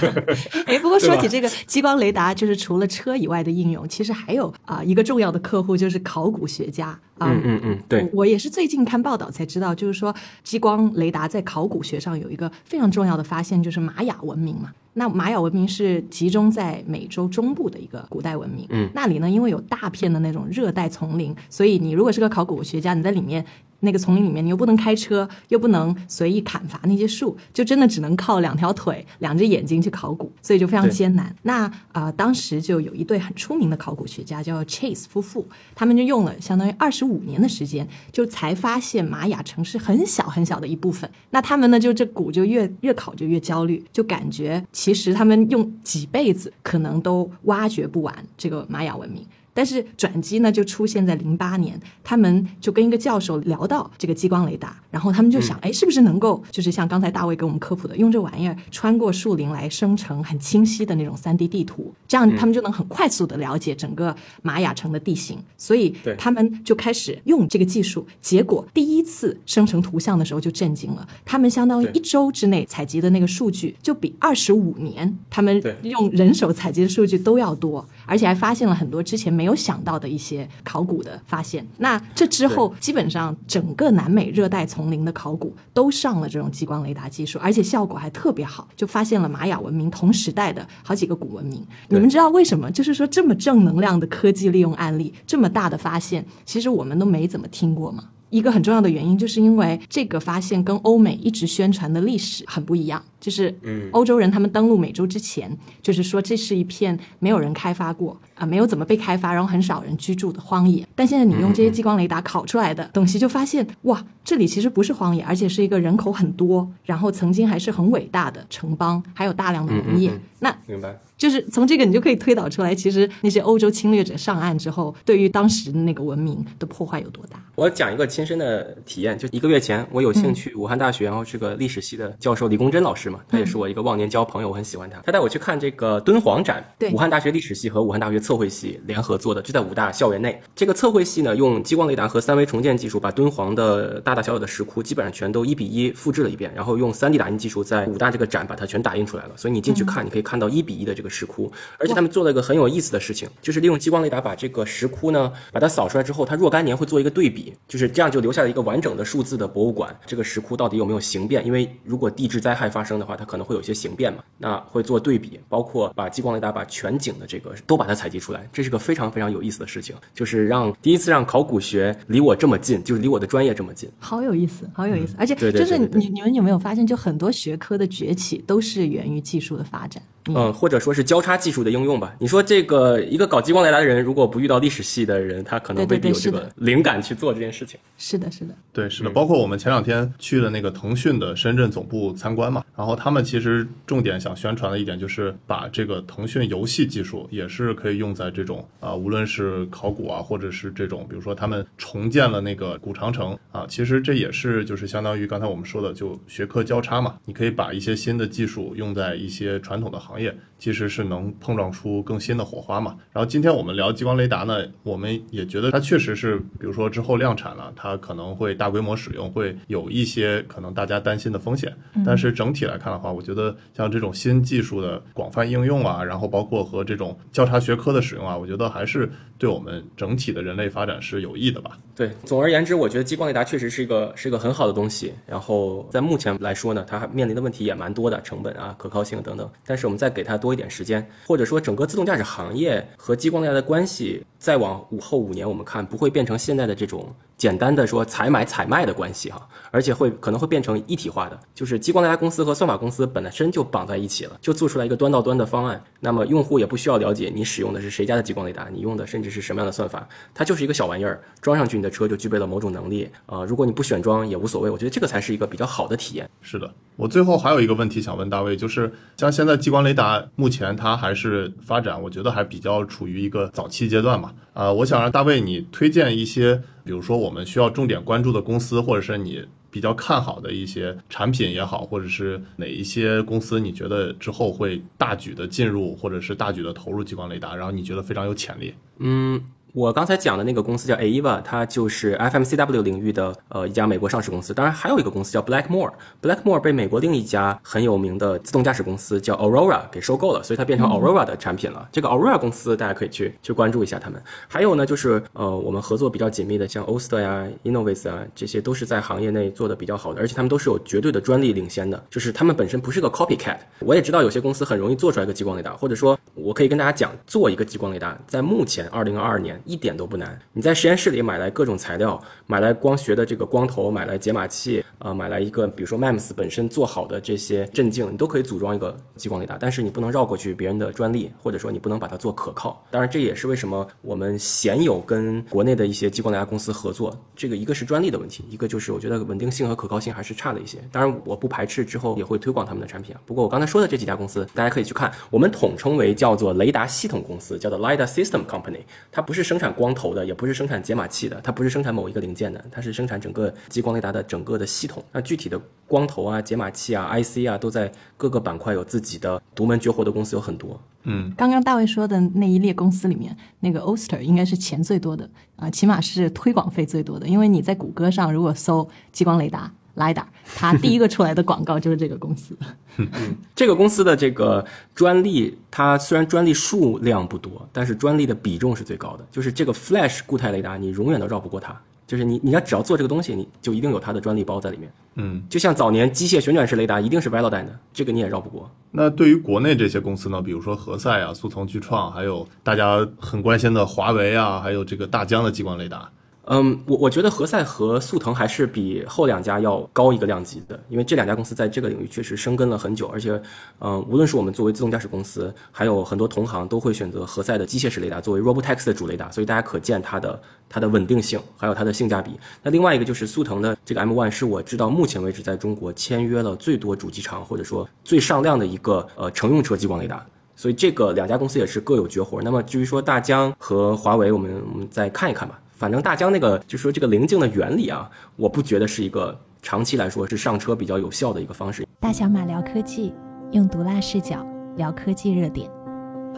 [0.66, 7.32] 哎，不过说起这个激光雷达，就是除了车以外的应用，其实还有啊、一个重要的客户就是考古学家啊。
[7.32, 14.72] 嗯嗯嗯，对我，我也是最近看报道才知道，就是说激光雷达在考古学上有一个非常重要的发现，就是玛雅文明嘛。
[14.94, 23.44] 那玛雅文明是集中在美洲中部的一个古代文明，嗯那里呢因为有大片的那种热带丛林，所以你如果是个考古学家，你在里面
[23.82, 31.34] 那个丛林里面，你又不能开车，又不能随意砍伐那些树，就真的只能靠两条腿、两只眼睛去考古，所以就非常艰难。
[31.42, 41.10] 那啊、呃当时就有一对很出名的考古学家叫 Chase 夫妇，他们就用了相当于二十五五年的时间，就才发现玛雅城市很小很小的一部分。
[41.30, 49.22] 那他们呢，就这古就越越考就越焦虑，就感觉其实他们用几辈子可能都挖掘不完这个玛雅文明。
[49.60, 65.36] 但是转机呢，就出现在零八年，他们就跟一个教授聊到这个激光雷达，然后他们就想，哎，是不是能够就是像刚才大卫给我们科普的，用这玩意儿穿过树林来生成很清晰的那种三 D 地图，这样他们就能很快速的了解整个玛雅城的地形。
[65.58, 66.16] 所以对。
[66.16, 81.64] 他们就开始用这个技术，结果第一次生成图像的时候就震惊了，他们相当于一周之内采集的那个数据，就比二十五年他们用人手采集的数据都要多，而且还发现了很多之前没有想到的一些考古的发现。
[81.78, 91.64] 那这之后，基本上整个南美热带丛林的考古都上了这种激光雷达技术，而且效果还特别好，就发现了玛雅文明同时代的好几个古文明。
[91.88, 92.68] 你们知道为什么？
[92.72, 98.06] 就是说这么正能量的科技利用案例，这么大的发现，其实我们都没怎么听过吗？
[98.30, 103.02] 一个很重要的原因，就是因为这个发现跟欧美一直宣传的历史很不一样。
[103.20, 103.54] 就是，
[103.92, 110.86] 欧洲人他们登陆美洲之前，就是说这是一片没有人开发过啊、没有怎么被开发，然后很少人居住的荒野。
[110.94, 120.10] 但现在你用这些激光雷达考出来的东西，就发现哇，这里其实不是荒野，而且是一个人口很多，然后曾经还是很伟大的城邦，还有大量的农业。
[120.10, 120.98] 嗯嗯嗯那明白。
[121.18, 127.38] 就是从这个你就可以推导出来，其实那些欧洲侵略者上岸之后，对于当时的那个文明的破坏有多大。
[127.56, 135.00] 我讲一个亲身的体验，就一个月前，我有幸去武汉大学，然后是个历史系的教授李公真老师嘛，他也是我一个忘年交朋友，我很喜欢他。
[135.04, 140.40] 他带我去看这个敦煌展，对武汉大学历史系和武汉大学测绘系联合做的，就在武大校园内。
[140.54, 149.30] 这个测绘系呢，用激光雷达和三维重建技术，把敦煌的大大小小的石窟基本上全都一比一复制了一遍，然后用 3D 打印技术在武大这个展把它全打印出来了。
[149.36, 159.98] 所以你进去看，你可以看到一比一的这个石窟，而且他们做了一个很有意思的事情，就是利用激光雷达把这个石窟呢，把它扫出来之后，它若干年会做一个对比，就是这样就留下了一个完整的数字的博物馆。
[160.06, 161.44] 这个石窟到底有没有形变？
[161.44, 173.90] 因为如果地质灾害发生的话，它可能会有一些形变嘛，那会做对比，包括把激光雷达把全景的这个都把它采集出来，这是个非常非常有意思的事情，就是让第一次让考古学离我这么近，就是离我的专业这么近。
[173.98, 180.02] 好有意思，好有意思，而且就是你你们有没有发现，就很多学科的崛起都是源于技术的发展。
[180.28, 182.14] 嗯，或者说是交叉技术的应用吧。
[182.18, 187.78] 你说这个一个搞激光雷达的人，如果不遇到历史系的人，他可能未必有这个灵感去做这件事情。
[187.96, 212.94] 是的，是的，对，是的，包括我们前两天去的那个腾讯的深圳总部参观嘛，然后他们其实重点想宣传的一点就是把这个腾讯游戏技术也是可以用在这种啊、无论是考古啊，或者是这种，比如说他们重建了那个古长城啊，其实这也是就是相当于刚才我们说的，就学科交叉嘛，你可以把一些新的技术用在一些传统的行业，其实是能碰撞出更新的火花嘛。
[213.10, 221.74] 然后今天我们聊激光雷达呢，我们也觉得它确实是，比如说之后量产了，它可能会大规模使用，会有一些可能大家担心的风险。
[222.04, 231.78] 但是整体来看的话，我觉得像这种新技术的广泛应用啊，然后包括和这种交叉学科的使用啊，我觉得还是对我们整体的人类发展是有益的吧。
[231.96, 235.14] 对，总而言之，我觉得激光雷达确实是一个是一个很好的东西。
[235.26, 239.50] 然后在目前来说呢，它面临的问题也蛮多的，成本啊、可靠性等等。
[239.64, 255.82] 但是我们再给它多一点时间，或者说整个自动驾驶行业和激光雷达的关系，再往五后五年，我们看不会变成现在的这种简单的说采买采卖的关系哈，而且会可能会变成一体化的，就是激光雷达公司和算法公司本身就绑在一起了，就做出来一个端到端的方案。
[256.00, 266.28] 那么用户也不需要了解你使用的是谁家的激光雷达，你用的甚至是什么样的算法，它就是一个小玩意儿，装上去你的车就具备了某种能力啊、如果你不选装也无所谓，我觉得这个才是一个比较好的体验。
[266.42, 274.30] 是的，我最后还有一个问题想问大卫，就是像现在激光雷达目前它还是发展，我觉得还比较处于一个早期阶段嘛。
[274.52, 288.74] 啊、我想让大卫你推荐一些，比如说我们需要重点关注的公司，或者是你比较看好的一些产品也好，或者是哪一些公司你觉得之后会大举的进入，或者是大举的投入激光雷达，然后你觉得非常有潜力。
[288.98, 289.40] 嗯，
[289.72, 294.52] 我刚才讲的那个公司叫 AEVA，它就是 FMCW 领域的呃一家美国上市公司。
[294.52, 301.88] 当然还有一个公司叫 Blackmore，Blackmore 被美国另一家很有名的自动驾驶公司叫 Aurora 给收购了，所以它变成 Aurora 的产品了。
[301.92, 304.20] 这个 Aurora 公司大家可以去去关注一下他们。
[304.48, 313.58] 还有呢，就是呃我们合作比较紧密的，像 Oster 呀、Innovis 啊，这些都是在行业内做的比较好的，而且他们都是有绝对的专利领先的，就是他们本身不是个 copycat。
[313.78, 320.38] 我也知道有些公司很容易做出来一个激光雷达，或者说我可以跟大家讲，做一个激光雷达，在目前二零二二年一点都不难。
[320.52, 332.84] 你在实验室里买来各种材料，买来光学的这个光头，买来解码器，呃，买来一个比如说 MEMS 本身做好的这些镇静，你都可以组装一个激光雷达，但是你不能绕过去别人的专利，或者说你不能把它做可靠。
[332.90, 337.16] 当然，这也是为什么我们鲜有跟国内的一些激光雷达公司合作。
[337.34, 340.78] 这个一个是专利的问题，一个就是我觉得稳定性和可靠性还是差了一些。
[340.92, 343.20] 当然，我不排斥之后也会推广他们的产品啊。
[343.24, 348.80] 不过我刚才说的这几家公司，大家可以去看，我们统称为叫做雷达系统公司，叫做 LiDAR System Company。
[349.10, 355.02] 它不是生产光头的，也不是生产解码器的，它不是生产某一个零件的，它是生产整个激光雷达的整个的系统。
[355.10, 360.80] 那具体的光头啊、解码器啊、IC 啊，都在各个板块有自己的独门绝活的公司有很多。
[361.02, 367.26] 嗯，刚刚大卫说的那一列公司里面，那个 Oster 应该是钱最多的啊、起码是推广费最多的。
[367.26, 370.24] 因为你在谷歌上如果搜激光雷达 LiDAR，
[370.56, 372.56] 它第一个出来的广告就是这个公司。
[373.54, 379.26] 这个公司的这个专利，它虽然专利数量不多，但是专利的比重是最高的。
[379.30, 381.78] 就是这个 Flash 固态雷达，你永远都绕不过它。
[382.06, 384.92] 就是你，你要只要做这个东西，你就一定有它的专利包在里面。
[385.14, 388.68] 嗯，就像早年机械旋转式雷达一定是 Velodyne 的，这个你也绕不过。
[388.90, 396.10] 那对于国内这些公司呢，比如说何赛啊、速腾巨创，还有大家很关心的华为啊，还有这个大疆的激光雷达，
[396.52, 403.40] 嗯，我我觉得何赛和速腾还是比后两家要高一个量级的，因为这两家公司在这个领域确实深耕了很久，而且，
[403.78, 412.32] 嗯，无论是我们作为自动驾驶公司，还有很多同行都会选择何赛的机械式雷达作为 Robotax 的主雷达，所以大家可见它的它的稳定性，还有它的性价比。
[412.64, 420.26] 那另外一个就是速腾的这个 M1 是我知道目前为止在中国签约了最多主机厂或者说最上量的一个呃乘用车激光雷达。
[420.56, 422.42] 所以这个两家公司也是各有绝活。
[422.42, 425.56] 那么至于说大疆和华为，我们我们再看一看吧。
[425.80, 431.88] 反正大疆那个就是说这个棱镜的原理啊，我不觉得是一个长期来说是上车比较有效的一个方式。
[431.98, 433.14] 大小马聊科技，
[433.52, 435.70] 用毒辣视角聊科技热点。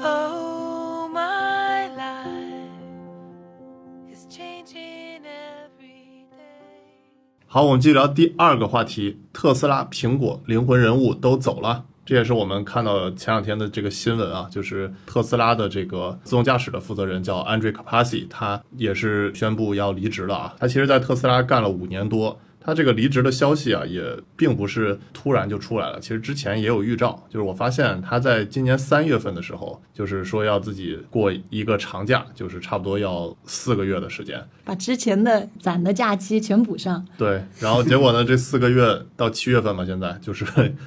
[0.00, 2.78] Oh, my life
[4.14, 7.02] is changing every day.
[7.48, 11.87] 好，我们继续聊第二个话题：特斯拉、苹果灵魂人物都走了。
[12.04, 20.54] 这也是我们看到前两天的这个新闻啊，就是特斯拉的这个自动驾驶的负责人叫 Andre Kapasi，他也是宣布要离职了啊。
[20.58, 24.03] 他其实，在特斯拉干了五年多，他这个离职的消息啊，也
[24.37, 25.98] 并不是突然就出来了。
[26.01, 34.42] 其实之前也有预兆，就是我发现他在今年三月份的时候，就是说要自己过一个长假，就是差不多要四个月的时间。
[34.64, 37.05] 把之前的攒的假期全补上。
[37.18, 40.44] 对，然后结果呢，这四个月到七月份嘛，现在就是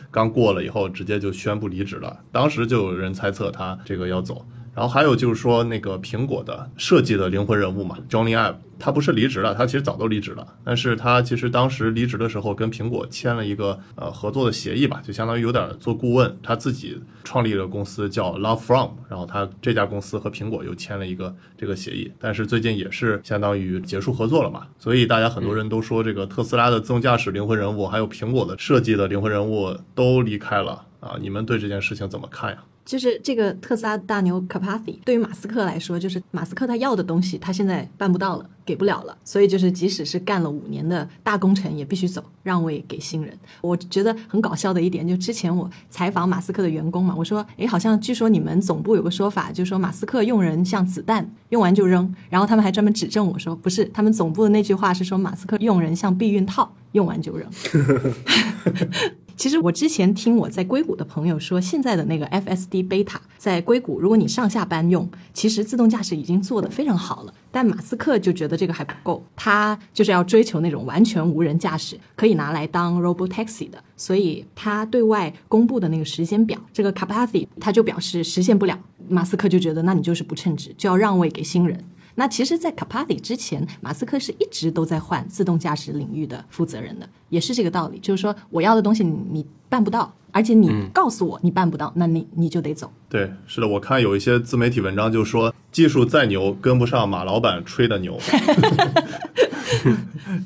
[0.10, 2.18] 刚过了以后，直接就宣布离职了。
[2.32, 4.46] 当时就有人猜测他这个要走。
[4.76, 32.58] 然后还有就是说，那个苹果的设计的灵魂人物嘛，Johnny Ive，他不是离职了，他其实早都离职了，但是他其实当时离职的时候跟苹果签了一个呃合作的协议吧，就相当于有点做顾问，他自己创立了公司叫 Love From，然后他这家公司和苹果又签了一个这个协议，但是最近也是相当于结束合作了嘛，所以大家很多人都说这个特斯拉的自动驾驶灵魂人物，还有苹果的设计的灵魂人物都离开了啊，你们对这件事情怎么看呀？
[32.86, 43.36] 就是这个特斯拉大牛 Kapathy，对于马斯克来说，就是马斯克他要的东西，他现在办不到了，给不了了，所以就是即使是干了五年的大工程，也必须走，让位给新人。
[43.62, 57.50] 我觉得很搞笑的一点，就之前我采访马斯克的员工嘛，我说，诶，好像据说你们总部有个说法，就是说马斯克用人像子弹，用完就扔，然后他们还专门指正我说，不是，他们总部的那句话是说马斯克用人像避孕套，用完就扔。
[59.38, 67.34] 其实我之前听我在硅谷的朋友说，现在的那个 FSD Beta 在硅谷，如果你上下班用，其实自动驾驶已经做得非常好了。
[67.52, 73.82] 但马斯克就觉得这个还不够，他就是要追求那种完全无人驾驶，可以拿来当 Robo Taxi 的。
[73.98, 78.80] 所以他对外公布的那个时间表，这个 Kapathy 他就表示实现不了。
[79.08, 81.78] 马斯克就觉得那你就是不称职，就要让位给新人。
[82.18, 92.90] 那其实，在 Kapathy 之前，马斯克是一直都在换自动驾驶领域的负责人的，也是这个道理，就是说我要的东西你你办不到，而且你告诉我你办不到，那你你就得走。
[93.10, 98.18] 对，是的，我看有一些自媒体文章就说，技术再牛，跟不上马老板吹的牛。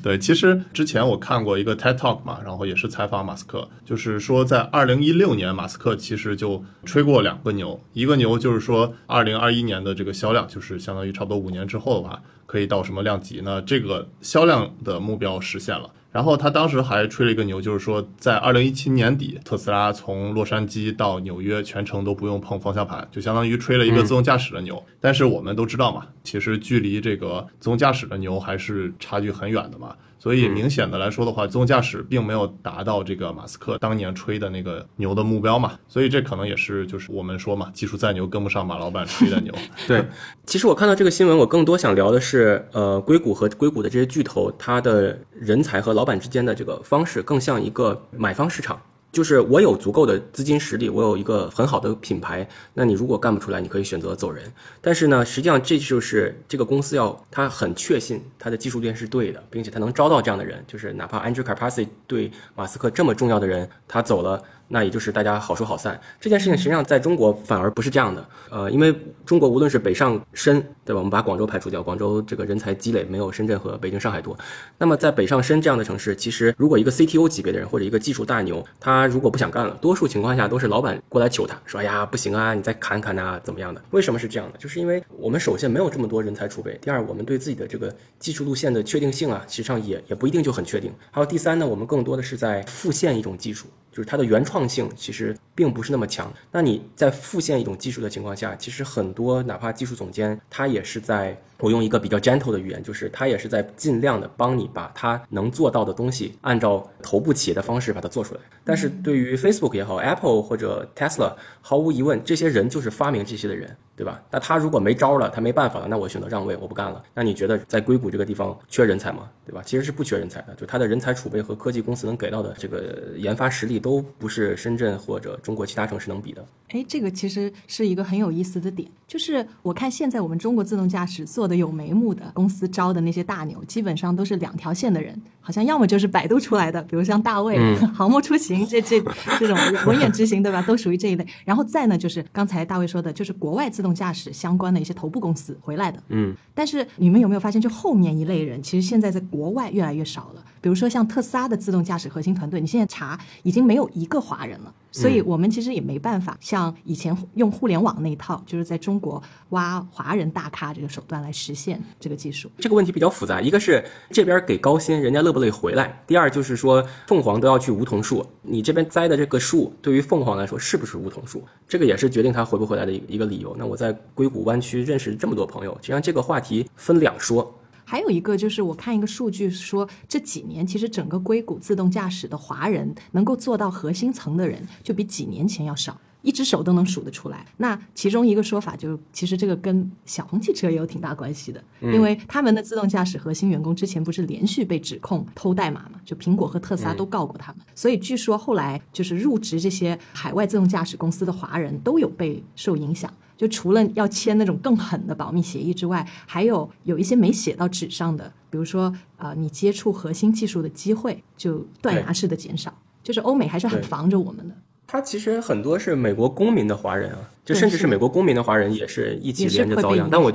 [0.02, 13.62] 对，其实之前我看过一个 TED Talk 嘛，然后也是采访马斯克，就是说在二零一六年，马斯克其实就吹过两个牛，一个牛就是说二零二一年的这个销量，就是相当于差不多五年之后的话，可以到什么量级呢？
[13.62, 15.88] 这个销量的目标实现了。
[16.12, 24.82] 然后他当时还吹了一个牛，就是说在二零一七年底，特斯拉从洛杉矶到纽约全程都不用碰方向盘，就相当于吹了一个自动驾驶的牛。
[25.00, 29.94] 但是我们都知道嘛，其实距离这个自动驾驶的牛还是差距很远的嘛。
[30.20, 39.52] 所以明显的来说的话，自动驾驶并没有达到这个马斯克当年吹的那个牛的目标嘛，所以这可能也是就是我们说嘛，技术再牛跟不上马老板吹的牛。
[39.88, 40.04] 对，
[40.44, 48.78] 其实我看到这个新闻，我更多想聊的是，呃，硅谷和硅谷的这些巨头，它的人才和老板之间的这个方式，更像一个买方市场。
[49.12, 54.44] 就是我有足够的资金实力，我有一个很好的品牌，那你如果干不出来，你可以选择走人。
[54.80, 60.64] 但是呢，实际上这就是这个公司要他很确信他的技术链是对的，并且他能招到这样的人。
[60.66, 64.42] 就是哪怕 Andrew Carpasi 对马斯克这么重要的人，他走了。
[64.72, 68.24] 那也就是大家好说好散这件事情，实际上在中国反而不是这样的。
[68.50, 68.94] 呃，因为
[69.26, 71.00] 中国无论是北上深，对吧？
[71.00, 74.38] 我们把广州排除掉，广州这个人才积累没有深圳和北京、上海多。
[74.78, 84.58] 那么在北上深这样的城市，其实如果一个 CTO 级别的人或者一个技术大牛，他如果不想干了，多数情况下都是老板过来求他说：“哎呀，不行啊，你再砍砍呐，怎么样的？”为什么是这样的？
[84.58, 90.92] 就是因为我们首先没有这么多人才储备，第二，我们对自己的这个技术路线的确定性啊，实际上也也不一定就很确定。
[91.10, 93.66] 还有第三呢，我们更多的是在复现一种技术。
[93.90, 96.32] 就是它的原创性其实并不是那么强。
[96.52, 101.40] 那你在复现一种技术的情况下，其实很多哪怕技术总监，他也是在。
[101.60, 108.40] 我用一个比较 gentle 的语言，就是他也是在尽量的帮你把他能做到的东西，按照头部企业的方式把它做出来。
[108.64, 114.22] 但是对于 Facebook 也好，Apple 或者 Tesla，毫无疑问，这些人就是发明这些的人，对吧？
[114.30, 117.02] 那他如果没招了，他没办法了，那我选择让位，我不干了。
[117.14, 119.28] 那你觉得在硅谷这个地方缺人才吗？
[119.46, 119.62] 对吧？
[119.64, 126.44] 其实是不缺人才的，就他的人才储备和科技公司能给到的这个研发实力，都不是深圳或者中国其他城市能比的。
[126.72, 137.58] 哎，这个其实是一个很有意思的点，就是我看现在我们中国自动驾驶做的有眉目的公司招的那些大牛，基本上都是两条线的人，好像要么就是百度出来的，比如像大卫、
[137.92, 139.02] 航模出行这这
[139.38, 139.56] 这种
[139.86, 140.62] 文眼执行，对吧？
[140.62, 141.26] 都属于这一类。
[141.44, 146.00] 然后再呢，就是刚才大卫说的，就是国外自动驾驶相关的一些头部公司回来的。
[146.08, 150.44] 嗯，但是你们有没有发现，就后面一类人，其实现在在国外越来越少了。
[150.60, 154.72] 比如说像特斯拉的自动驾驶核心团队，你现在查已经没有一个华人了。
[154.92, 162.50] 所以我们其实也没办法像以前用互联网那一套，就是在中国挖华人大咖这个手段来实现这个技术。
[162.58, 171.42] 这个问题比较复杂，一个是这边给高薪，人家乐不乐意回来；第二就是说凤凰都要去梧桐树，你这边栽的这个树对于凤凰来说是不是梧桐树？
[171.68, 173.54] 这个也是决定它回不回来的一一个理由。
[173.58, 177.54] 那我在硅谷湾区认识这么多朋友，实际上这个话题分两说。
[177.90, 187.44] 还有一个就是，我看一个数据说，这几年其实整个硅谷自动驾驶的华人能够做到核心层的人，就比几年前要少，一只手都能数得出来。
[187.56, 203.12] 那其中一个说法就是，其实这个跟小鹏汽车也有挺大关系的，因为他们的自动驾驶核心员工之前不是连续被指控偷代码嘛，就苹果和特斯拉都告过他们，所以据说后来就是入职这些海外自动驾驶公司的华人都有被受影响。
[203.40, 212.70] 就除了要签那种更狠的保密协议之外，还有有一些没写到纸上的，比如说啊，你接触核心技术的机会就断崖式的减少。
[213.02, 214.54] 就是欧美还是很防着我们的。
[214.86, 220.06] 他其实很多是美国公民的华人啊，就甚至是美国公民的华人也是一起连着遭殃。
[220.10, 220.30] 但我。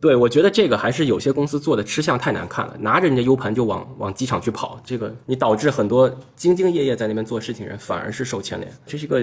[0.00, 6.08] 对，我觉得这个还是有些公司做的吃相太难看了，拿着人家 U 盘就往往机场去跑，这个你导致很多
[6.38, 9.20] 兢兢业业在那边做事情人反而是受牵连，这是一个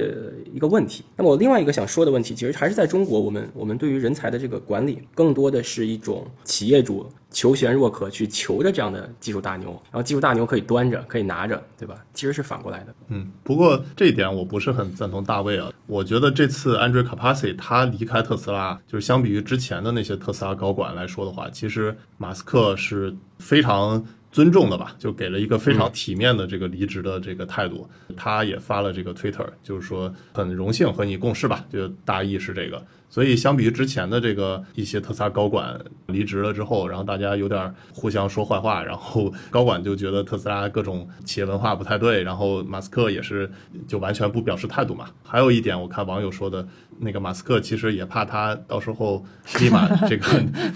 [0.53, 1.05] 一个问题。
[1.15, 11.95] 那么我另外一个想说的问题，其实还是在中国，我们我们对于人才的这个管理，更多的是一种企业主求贤若渴去求着这样的技术大牛，然后技术大牛可以端着可以拿着，对吧？
[12.13, 12.93] 其实是反过来的。
[13.07, 20.64] 嗯，不过这一点我不是很赞同大卫啊，我觉得这次 Andrew Kapasi 他离开特斯拉，就是相比于之前的那些特斯拉高。
[20.65, 27.87] 高管来说的话，其实马斯克是非常尊重的吧，就给了一个非常体面的这个离职的这个态度。
[28.17, 32.83] 他也发了这个 Twitter，就是说很荣幸和你共事吧，就大意是这个。
[33.09, 43.49] 所以相比于之前的这个一些特斯拉高管离职了之后，然后大家有点互相说坏话，然后高管就觉得特斯拉各种企业文化不太对，然后马斯克也是
[43.87, 45.05] 就完全不表示态度嘛。
[45.23, 46.67] 还有一点，我看网友说的。
[46.97, 49.21] 那个马斯克其实也怕他到时候
[49.59, 50.25] 立马这个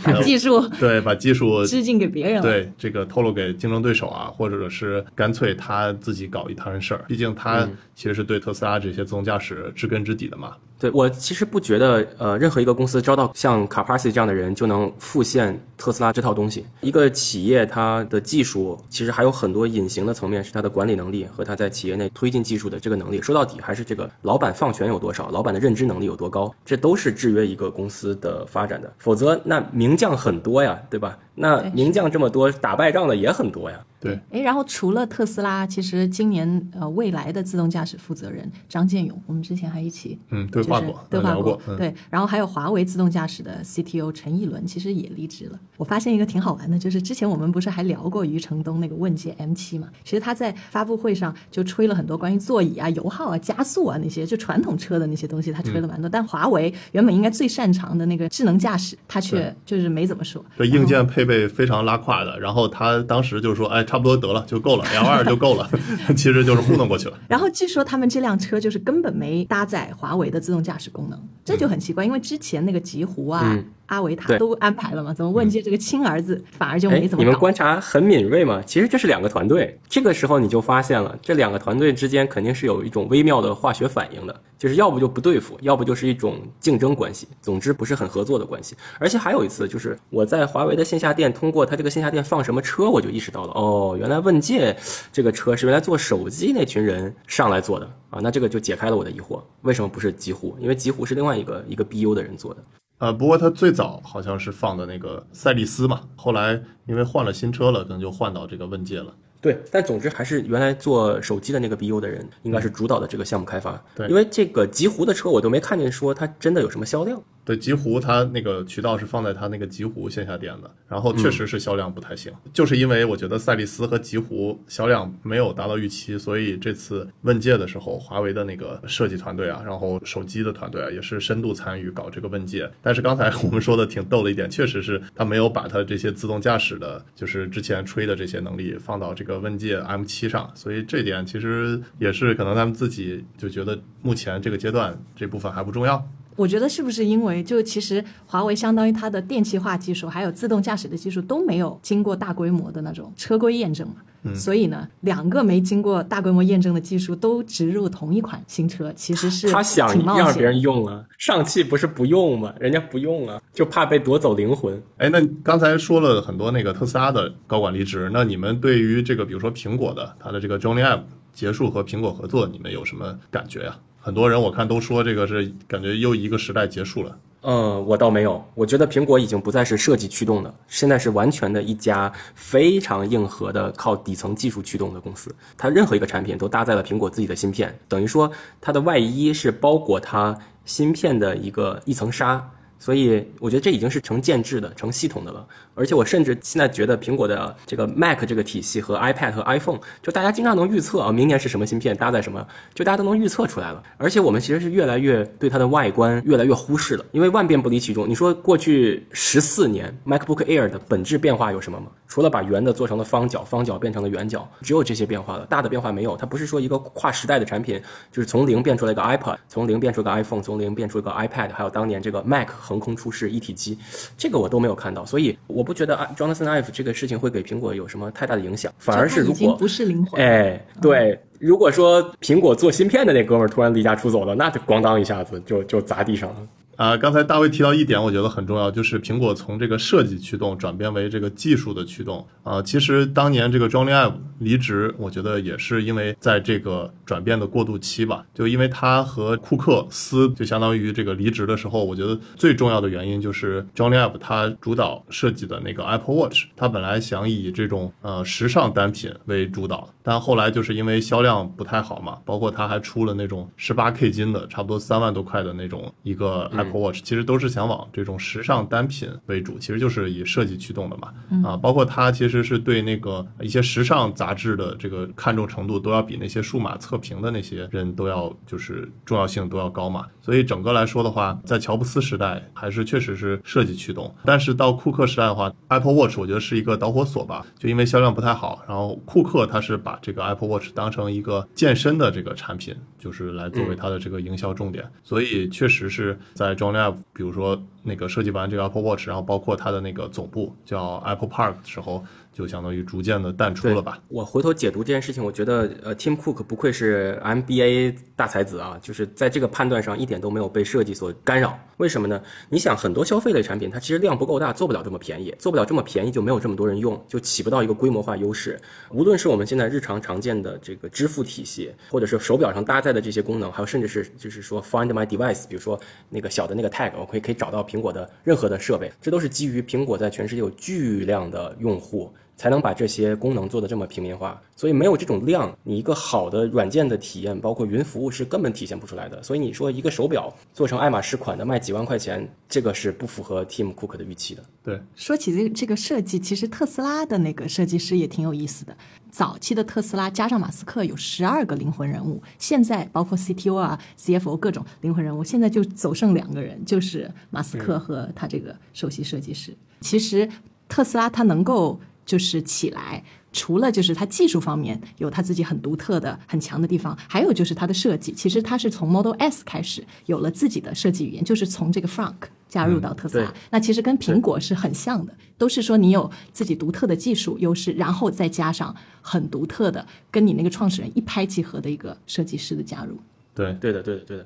[0.03, 7.05] 把技术对把技术致敬给别人，对这个透露给竞争对手啊，或者是干脆他自己搞一摊事儿。
[7.07, 7.65] 毕竟他
[7.95, 10.57] 其实是对特斯拉这些自动驾驶知根知底的嘛。
[10.79, 16.65] 对我其实不觉得，呃，任何一个公司招到像卡帕西这样的人就能复现特斯拉这套东西。
[16.79, 23.21] 一个企业它的技术其实还有很多隐形的层面，是它的管理能力和它在企业内推进技术的这个能力。
[23.21, 28.91] 说到底还是这个老板放权有多少，老板的认知能力有多高，这都是制约一个公司的发展的。
[28.99, 31.17] 否则那名将很多呀，对吧？
[31.39, 33.79] 那名将这么多，打败仗的也很多呀。
[34.01, 45.59] 对，哎，然后除了特斯拉，其实今年呃未来的自动驾驶负责人张建勇，我们之前还一起嗯，对话过，对话聊过，嗯，对，然后还有华为自动驾驶的 CTO 陈奕伦，其实也离职了。
[45.75, 49.89] 我发现一个挺好玩的，就是之前我们不是还聊过余承东那个问界 M7 嘛？
[50.05, 56.09] 其实他在发布会上就吹了很多关于座椅啊、油耗啊、加速啊那些，就传统车的那些东西，他吹了蛮多。
[56.09, 60.43] 但华为原本应该最擅长的那个智能驾驶，他却就是没怎么说。
[60.57, 65.69] 这硬件配备非常拉胯的，然后他当时就说，哎，差不多得了，就够了，L 二就够了，
[66.17, 67.17] 其实就是糊弄过去了。
[67.27, 77.23] 然后据说他们这辆车就是根本没搭载华为的自动驾驶功能，这就很奇怪，因为之前那个极狐啊、嗯阿维塔都安排了嘛，怎么问界这个亲儿子反而就哎没，怎么？
[77.23, 78.61] 你们观察很敏锐嘛？
[78.65, 88.75] 其实这是两个团队，这个时候你就发现了，这两个团队之间肯定是有一种微妙的化学反应的，就是要不就不对付，要不就是一种竞争关系，总之不是很合作的关系。
[88.99, 94.75] 而且还有一次，就是我在华为的线下店，通过它这个线下店放什么车，我就意识到了，哦，原来问界
[95.11, 100.55] 这个车是原来做手机那群人上来做的啊，那这个就解开了我的疑惑，为什么不是极狐？
[100.59, 102.63] 因为极狐是另外一个一个 BU 的人做的。
[102.99, 109.13] 呃，不过它最早好像是放的那个赛利斯嘛，后来因为换了新车了，可能就换到这个问界了。
[109.41, 113.81] 对，但总之还是原来做手机的那个 BU 的人，应该是主导的这个项目开发。
[113.95, 117.21] 对因为这个极狐的车我都没看见说它真的有什么销量。
[117.49, 132.69] 对，极狐它那个渠道是放在它那个极狐线下店的，然后确实是销量不太行，就是因为我觉得赛力斯和极狐销量没有达到预期，所以这次问界的时候，华为的那个设计团队啊，然后手机的团队啊，也是深度参与搞这个问界。
[132.83, 146.07] 但是刚才我们说的挺逗的一点，确实是他没有把它这些自动驾驶的，就是之前吹的这些能力放到这个问界 M7 上，所以这点其实也是可能他们自己就觉得目前这个阶段这部分还不重要。
[146.39, 160.43] 我觉得是不是因为就其实华为相当于它的电气化技术还有自动驾驶的技术都没有经过大规模的那种车规验证嘛，嗯所以呢，两个没经过大规模验证的技术都植入同一款新车，其实是他想让别。
[160.43, 162.53] 人用啊，上汽不是不用吗？
[162.57, 164.81] 人家不用啊，就怕被夺走灵魂。
[164.97, 171.01] 哎，那刚才说了很多那个特斯拉的高管离职，那你们对于这个比如说苹果的它的这个 Johnny Ive
[171.33, 173.77] 结束和苹果合作，你们有什么感觉呀、
[174.09, 177.15] 很多人我看都说这个是感觉又一个时代结束了。
[177.43, 185.33] 嗯，我倒没有，我觉得苹果已经不再是设计驱动的，现在是完全的一家非常硬核的靠底层技术驱动的公司。
[185.55, 190.35] 它任何一个产品都搭载了苹果自己的芯片，等于说它的外衣是包裹它
[190.65, 192.49] 芯片的一个一层纱。
[192.79, 195.45] 所以我觉得这已经是成建制的、成系统的了。
[195.75, 203.83] 而且我甚至现在觉得苹果的这个 Mac 这个体系和 iPad 和 iPhone，就大家经常能预测啊，明年是什么芯片搭载什么，就大家都能预测出来了。
[203.97, 208.07] 而且我们其实是越来越对它的外观越来越忽视了，因为万变不离其宗。
[208.09, 211.87] 你说过去十四年 MacBook Air 的本质变化有什么吗？
[212.09, 216.17] 除了把圆的做成了方角，方角变成了圆角，只有这些变化了，大的变化没有。
[216.17, 217.79] 它不是说一个跨时代的产品，
[218.11, 223.77] 就是从零变出来一个 iPad，从零变出一个 iPhone，从零变出一个 iPad，还有当年这个 Mac 横空出世一体机，
[224.17, 236.37] 这个我都没有看到，所以我不觉得啊 Jonathan Ive 这个事情会给苹果有什么太大的影响，反而是如果不是灵魂，哎，对，如果说苹果做芯片的那哥们儿突然离家出走了，那就咣当一下子就就砸地上了。
[236.79, 242.25] 啊、刚才大卫提到一点，我觉得很重要，就是苹果从这个设计驱动转变为这个技术的驱动。
[242.41, 271.13] 啊、其实当年这个 Johnny Ive 离职，我觉得也是因为在这个转变的过渡期吧，就因为他和库克斯就相当于这个离职的时候，我觉得最重要的原因就是 Johnny Ive 他主导设计的那个 Apple Watch，他本来想以这种呃时尚单品为主导，但后来就是因为销量不太好嘛，包括他还出了那种十八 K 金的，差不多三万多块的那种一个 Apple Watch，、其实都是想往这种时尚单品为主，其实就是以设计驱动的嘛。
[271.43, 280.05] 啊，包括它其实是对那个一些时尚杂志的这个看重程度都要比那些数码测评的那些人都要就是重要性都要高嘛。
[280.21, 302.03] 所以整个来说的话，在乔布斯时代还是确实是设计驱动，但是到库克时代的话，Apple Watch 我觉得是一个导火索吧，就因为销量不太好，然后库克他是把这个 Apple Watch 当成一个健身的这个产品，就是来作为它的这个营销重点，所以确实是在 John Lab，比如说那个设计完这个 Apple Watch，然后包括它的那个总部叫 Apple Park 的时候，
[302.39, 304.01] 就相当于逐渐的淡出了吧。
[304.07, 311.59] 我回头解读这件事情，我觉得呃，Tim Cook 不愧是 MBA 大才子啊，就是在这个判断上一点都没有被设计所干扰。
[311.75, 312.21] 为什么呢？
[312.47, 318.57] 你想，很多消费类产品它其实量不够大，做不了这么便宜，做不了这么便宜就没有这么多人用，就起不到一个规模化优势。
[318.89, 325.77] 无论是我们现在日常常见的这个支付体系，或者是手表上搭载的这些功能，还有甚至是就是说 Find My Device，比如说
[326.07, 332.13] 那个小的那个 tag，我可以可以找到苹果的任何的设备，这都是基于苹果在全世界有巨量的用户。
[332.39, 339.21] 才能把这些功能做得这么平民化，所以没有这种量，你一个好的软件的体验，包括云服务是根本体现不出来的。
[339.21, 344.43] 所以你说一个手表做成爱马仕款的卖几万块钱，这个是不符合 Tim Cook 的预期的。
[344.63, 348.73] 对，说起这个这个设计，其实特斯拉的那个设计师也挺有意思的。
[349.11, 359.53] 早期的特斯拉加上马斯克有十二个灵魂人物，现在包括 CTO 啊、CFO 各种灵魂人物，现在就走剩两个人，就是马斯克和他这个首席设计师。
[359.81, 360.29] 其实
[360.69, 361.77] 特斯拉它能够。
[362.09, 368.11] 就是起来，除了就是它技术方面有它自己很独特的、很强的地方，还有就是它的设计。
[368.11, 372.15] 其实它是从 Model S 开始有了自己的设计语言，就是从这个 Frank
[372.47, 373.27] 加入到特斯拉。
[373.29, 382.97] 对那其实跟苹果是很像的，都是说你有自己独特的技术优势，然后再加上很独特的跟你那个创始人一拍即合的一个设计师的加入。
[383.35, 384.25] 对，对的，对的，对的。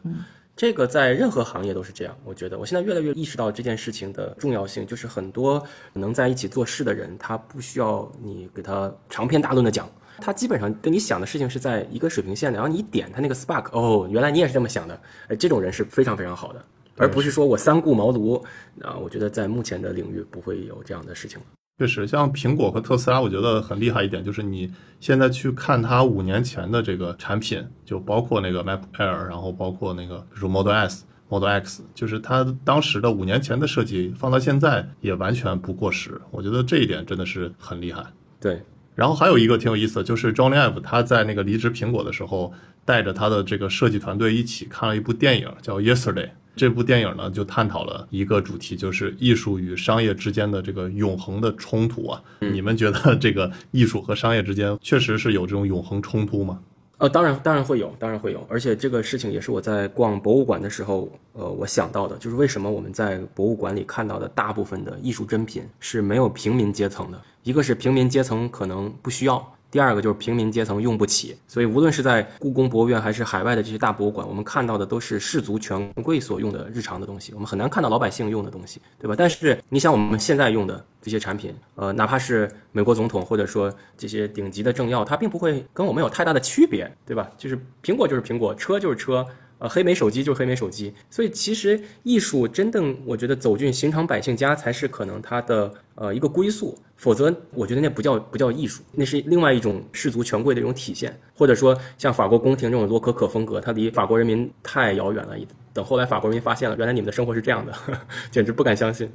[0.56, 2.60] 这个在任何行业都是这样，我觉得。
[2.60, 5.62] 我现在越来越意识到这件事情的重要性，就是很多
[5.94, 9.90] 能在一起做事的人，他不需要你给他长篇大论的讲，
[10.20, 16.64] 他基本上跟你想的事情是在一个水平线的，然后你一点他那个 spark，哦，原来你也是这么想的，哎，这种人是非常非常好的，
[16.98, 18.40] 而不是说我三顾茅庐
[18.82, 21.46] 啊，我觉得在目前的领域不会有这样的事情了。
[21.84, 24.72] 确实，像苹果和特斯拉，我觉得很厉害一点，就是你
[25.02, 36.22] 现在去看它五年前的这个产品，就包括那个 MacBook Air，然后包括那个比如 Model S、Model X，就是它当时的五年前的设计放到现在也完全不过时。
[36.32, 38.02] 我觉得这一点真的是很厉害。
[38.40, 38.62] 对，
[38.96, 42.54] 然后还有一个挺有意思的，就是 Johnny Ive 他在那个离职苹果的时候，
[42.86, 46.30] 带着他的这个设计团队一起看了一部电影，叫 Yesterday。
[46.56, 52.22] 这部电影呢，就探讨了一个主题，就是艺术与商业之间的这个永恒的冲突啊。
[52.40, 56.60] 你们觉得这个艺术和商业之间确实是有这种永恒冲突吗？
[57.00, 69.56] 呃，当然，当然会有，当然会有，而且这个事情也是我在逛博物馆的时候，呃，我想到的，就是为什么我们在博物馆里看到的大部分的艺术珍品是没有平民阶层的，一个是平民阶层可能不需要。
[69.74, 79.16] 第二个就是平民阶层用不起，所以无论是在故宫博物院还是海外的这些大博物馆，我们看到的都是士族权贵所用的日常的东西，我们很难看到老百姓用的东西，对吧？
[79.18, 87.28] 但是你想我们现在用的这些产品，呃，哪怕是美国总统或者说这些顶级的政要，他并不会跟我们有太大的区别，对吧？
[87.36, 89.26] 就是苹果就是苹果，车就是车。
[89.64, 105.34] 呃，黑莓手机就是黑莓手机，所以其实艺术真正我觉得走进寻常百姓家才是可能它的呃一个归宿，否则我觉得那不叫不叫艺术，那是另外一种氏族权贵的一种体现，或者说像法国宫廷这种洛可可风格，它离法国人民太遥远了。
[105.72, 107.74] 等后来法国人民发现了，原来你们的生活是这样的，
[108.30, 109.10] 简直不敢相信。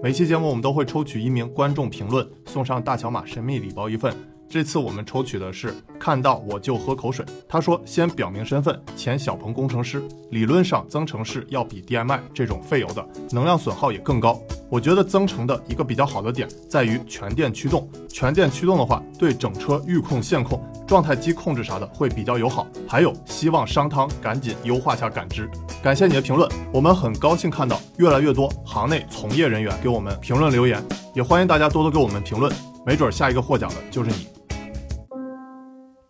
[0.00, 4.14] 每期节目我们都会抽取一名观众评论，送上大乔马神秘礼包一份。
[4.48, 7.24] 这次我们抽取的是看到我就喝口水。
[7.48, 10.02] 他说：“先表明身份，前小鹏工程师。
[10.30, 14.40] 理论上增程式要比 DMI 这种费油的能量损耗也更高。
[14.68, 17.88] 我觉得增程的一个比较好的点在于全电驱动。
[18.08, 22.66] 全电驱动的话，对整车预控、线控、状态机控制啥的会比较友好。
[22.88, 25.48] 还有，希望商汤赶紧优化下感知。
[25.82, 30.82] 感谢你的评论，我们很高兴看到越来越多行内从业人员给我们评论留言，
[31.14, 32.52] 也欢迎大家多多给我们评论，
[32.84, 34.26] 没准下一个获奖的就是你。”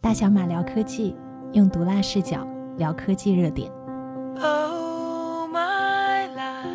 [0.07, 1.17] 大小马聊科技，
[1.53, 2.47] 用毒辣视角
[2.79, 3.69] 聊科技热点。
[4.41, 6.69] Oh, my life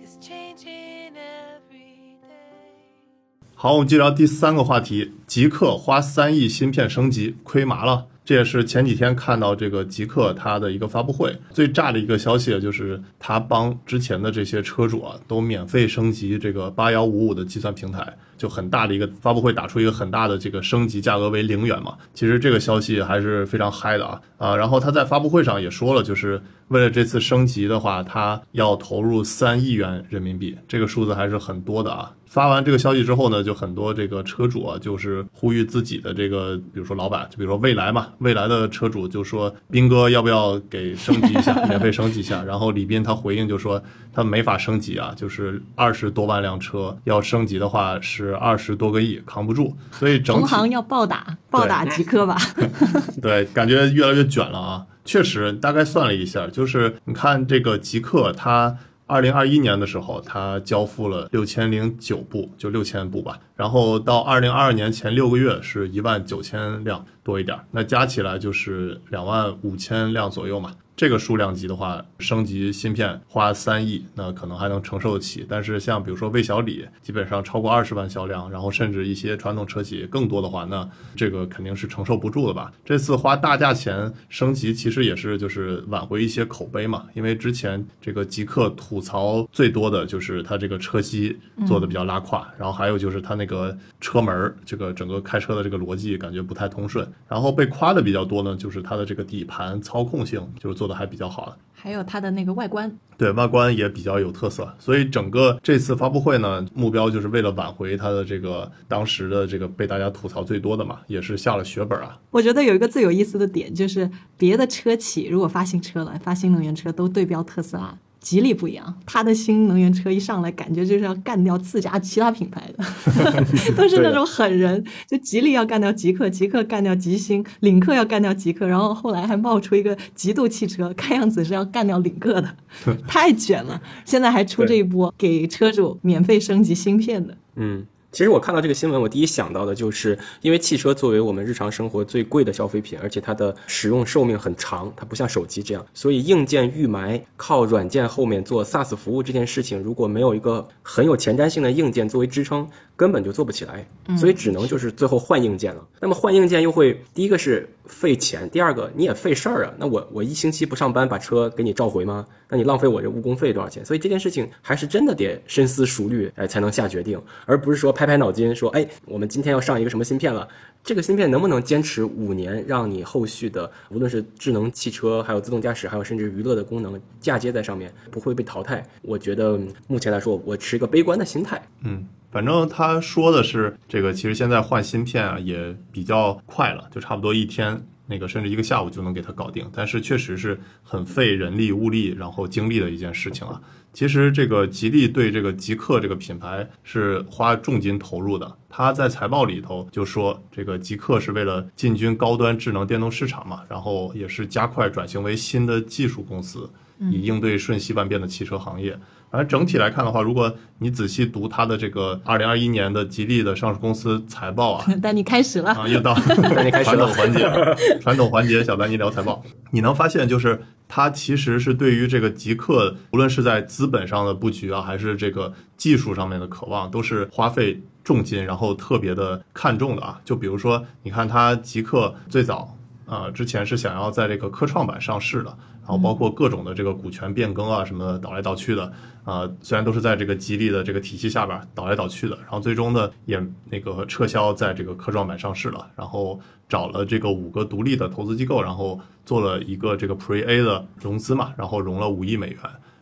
[0.00, 3.50] is changing every day.
[3.56, 8.06] 好，我们接着聊第三个话题，极客花三亿芯片升级，亏麻了。
[8.28, 18.06] 这也是前几天看到这个极客它的一个发布会，最炸的一个消息就是它帮之前的这些车主啊都免费升级这个八幺五五的计算平台，
[18.36, 21.96] 就很大的一个发布会打出一个很大的这个升级价格为零元嘛。
[22.12, 24.54] 其实这个消息还是非常嗨的啊啊！
[24.54, 32.12] 然后他在发布会上也说了，就是为了这次升级的话，他要投入三亿元人民币，这个数字还是很多的啊。
[32.28, 42.44] 发完这个消息之后呢，就很多这个车主啊，就是呼吁自己的这个，比如说老板，就比如说蔚来嘛，蔚来的车主就说斌哥要不要给升级一下，免费升级一下。
[42.44, 52.36] 然后李斌他回应就说他没法升级啊，就是二十多万辆车要升级的话是二十多个亿，扛不住，所以整体同行要暴打暴打极客吧？
[53.22, 54.86] 对，感觉越来越卷了啊！
[55.04, 58.76] 确实，大概算了一下，就是你看这个极客，它
[59.08, 63.40] 二零二一年的时候，它交付了六千零九部，就六千部吧。
[63.56, 70.72] 然后到二零二二年前六个月是一万九千辆多一点，那加起来就是两万五千辆左右嘛。
[70.98, 75.46] 这个数量级的话，升级芯片花三亿，那可能还能承受得起。
[75.48, 82.72] 但是像比如说魏小李，基本上超过二十万销量，然后甚至一些传统车企更多的话，那这个肯定是承受不住的吧。
[82.84, 87.06] 这次花大价钱升级，其实也是就是挽回一些口碑嘛。
[87.14, 97.08] 因为之前这个极客吐槽最多的就是它这个车机做的比较拉胯，然后还有就是它那个车门儿这个整个开车的这个逻辑感觉不太通顺。
[97.28, 101.56] 然后被夸的比较多呢，就是它的这个底盘操控性就是做的还比较好的。
[101.72, 112.18] 还有它的那个外观，对外观也比较有特色，所以整个这次发布会呢，目标就是为了挽回它的这个当时的这个被大家吐槽最多的嘛，也是下了血本啊。
[112.32, 117.96] 我觉得有一个最有意思的点就是，别的车企如果发新车了，发新能源车都对标特斯拉。
[118.28, 122.84] 吉利不一样，它的新能源车一上来，感觉就是要干掉自家其他品牌的，
[123.74, 124.84] 都是那种狠人。
[125.08, 132.54] 就吉利要干掉极客，极客干掉极星，领克要干掉极客，然后后来还冒出一个极度汽车，看样子是要干掉领克的，
[133.08, 133.80] 太卷了。
[134.04, 153.86] 现在还出这一波给车主免费升级芯片的，嗯，其实我看到这个新闻，我第一想到的就是，因为汽车作为我们日常生活最贵的消费品，而且它的使用寿命很长，它不像手机这样，所以硬件预埋靠软件后面做 SaaS 服务这件事情，如果没有一个很有前瞻性的硬件作为支撑，根本就做不起来，
[154.16, 155.86] 所以只能就是最后换硬件了。
[156.00, 159.74] 那么换硬件又会，第一个是费钱，第二个你也费事儿啊。
[159.78, 162.26] 那我我一星期不上班把车给你召回吗？
[162.48, 163.84] 那你浪费我这误工费多少钱？
[163.84, 170.46] 所以这件事情还是真的得深思熟虑，哎，才能下决定，而不是说拍拍脑筋说，哎，我们今天要上一个什么芯片了，
[170.84, 178.86] 这个芯片能不能坚持五年，让你后续的无论是智能汽车，还有自动驾驶，还有甚至娱乐的功能嫁接在上面，不会被淘汰？
[179.02, 181.60] 我觉得目前来说，我持一个悲观的心态。
[181.82, 187.84] 嗯，反正他说的是这个，其实现在换芯片啊也比较快了，就差不多一天。
[188.10, 193.60] 那个甚至一个下午就能给它搞定，但是确实是很费人力物力，然后精力的一件事情啊。
[193.92, 198.56] 其实这个吉利对这个极客这个品牌是花重金投入的。
[198.68, 206.70] 他在财报里头就说，这个极客是为了进军高端智能电动市场嘛，然后也是加快转型为新的技术公司，
[207.10, 208.96] 以应对瞬息万变的汽车行业。
[209.30, 230.18] 反正整体来看的话，如果你仔细读它的这个二零二一年的吉利的上市公司财报啊， 但你开始了，啊，又到 那你开始了传统环节，传统环节，小丹尼聊财报，你能发现就是它其实是对于这个极客，无论是在资本上的布局啊，还是这个技术上面的渴望，都是花费重金，然后特别的看重的啊。
[230.24, 232.74] 就比如说，你看它极客最早
[233.04, 235.54] 啊、呃之前是想要在这个科创板上市的。
[235.88, 238.92] 然后包括各种的这个股权变更啊，什么的倒来倒去的，
[239.24, 252.58] 啊，虽然都是在这个吉利的这个体系下边倒来倒去的，然后最终呢也那个撤销在这个科创板上市了，然后找了这个五个独立的投资机构，然后做了一个这个 Pre A 的融资嘛，然后融了五亿美元。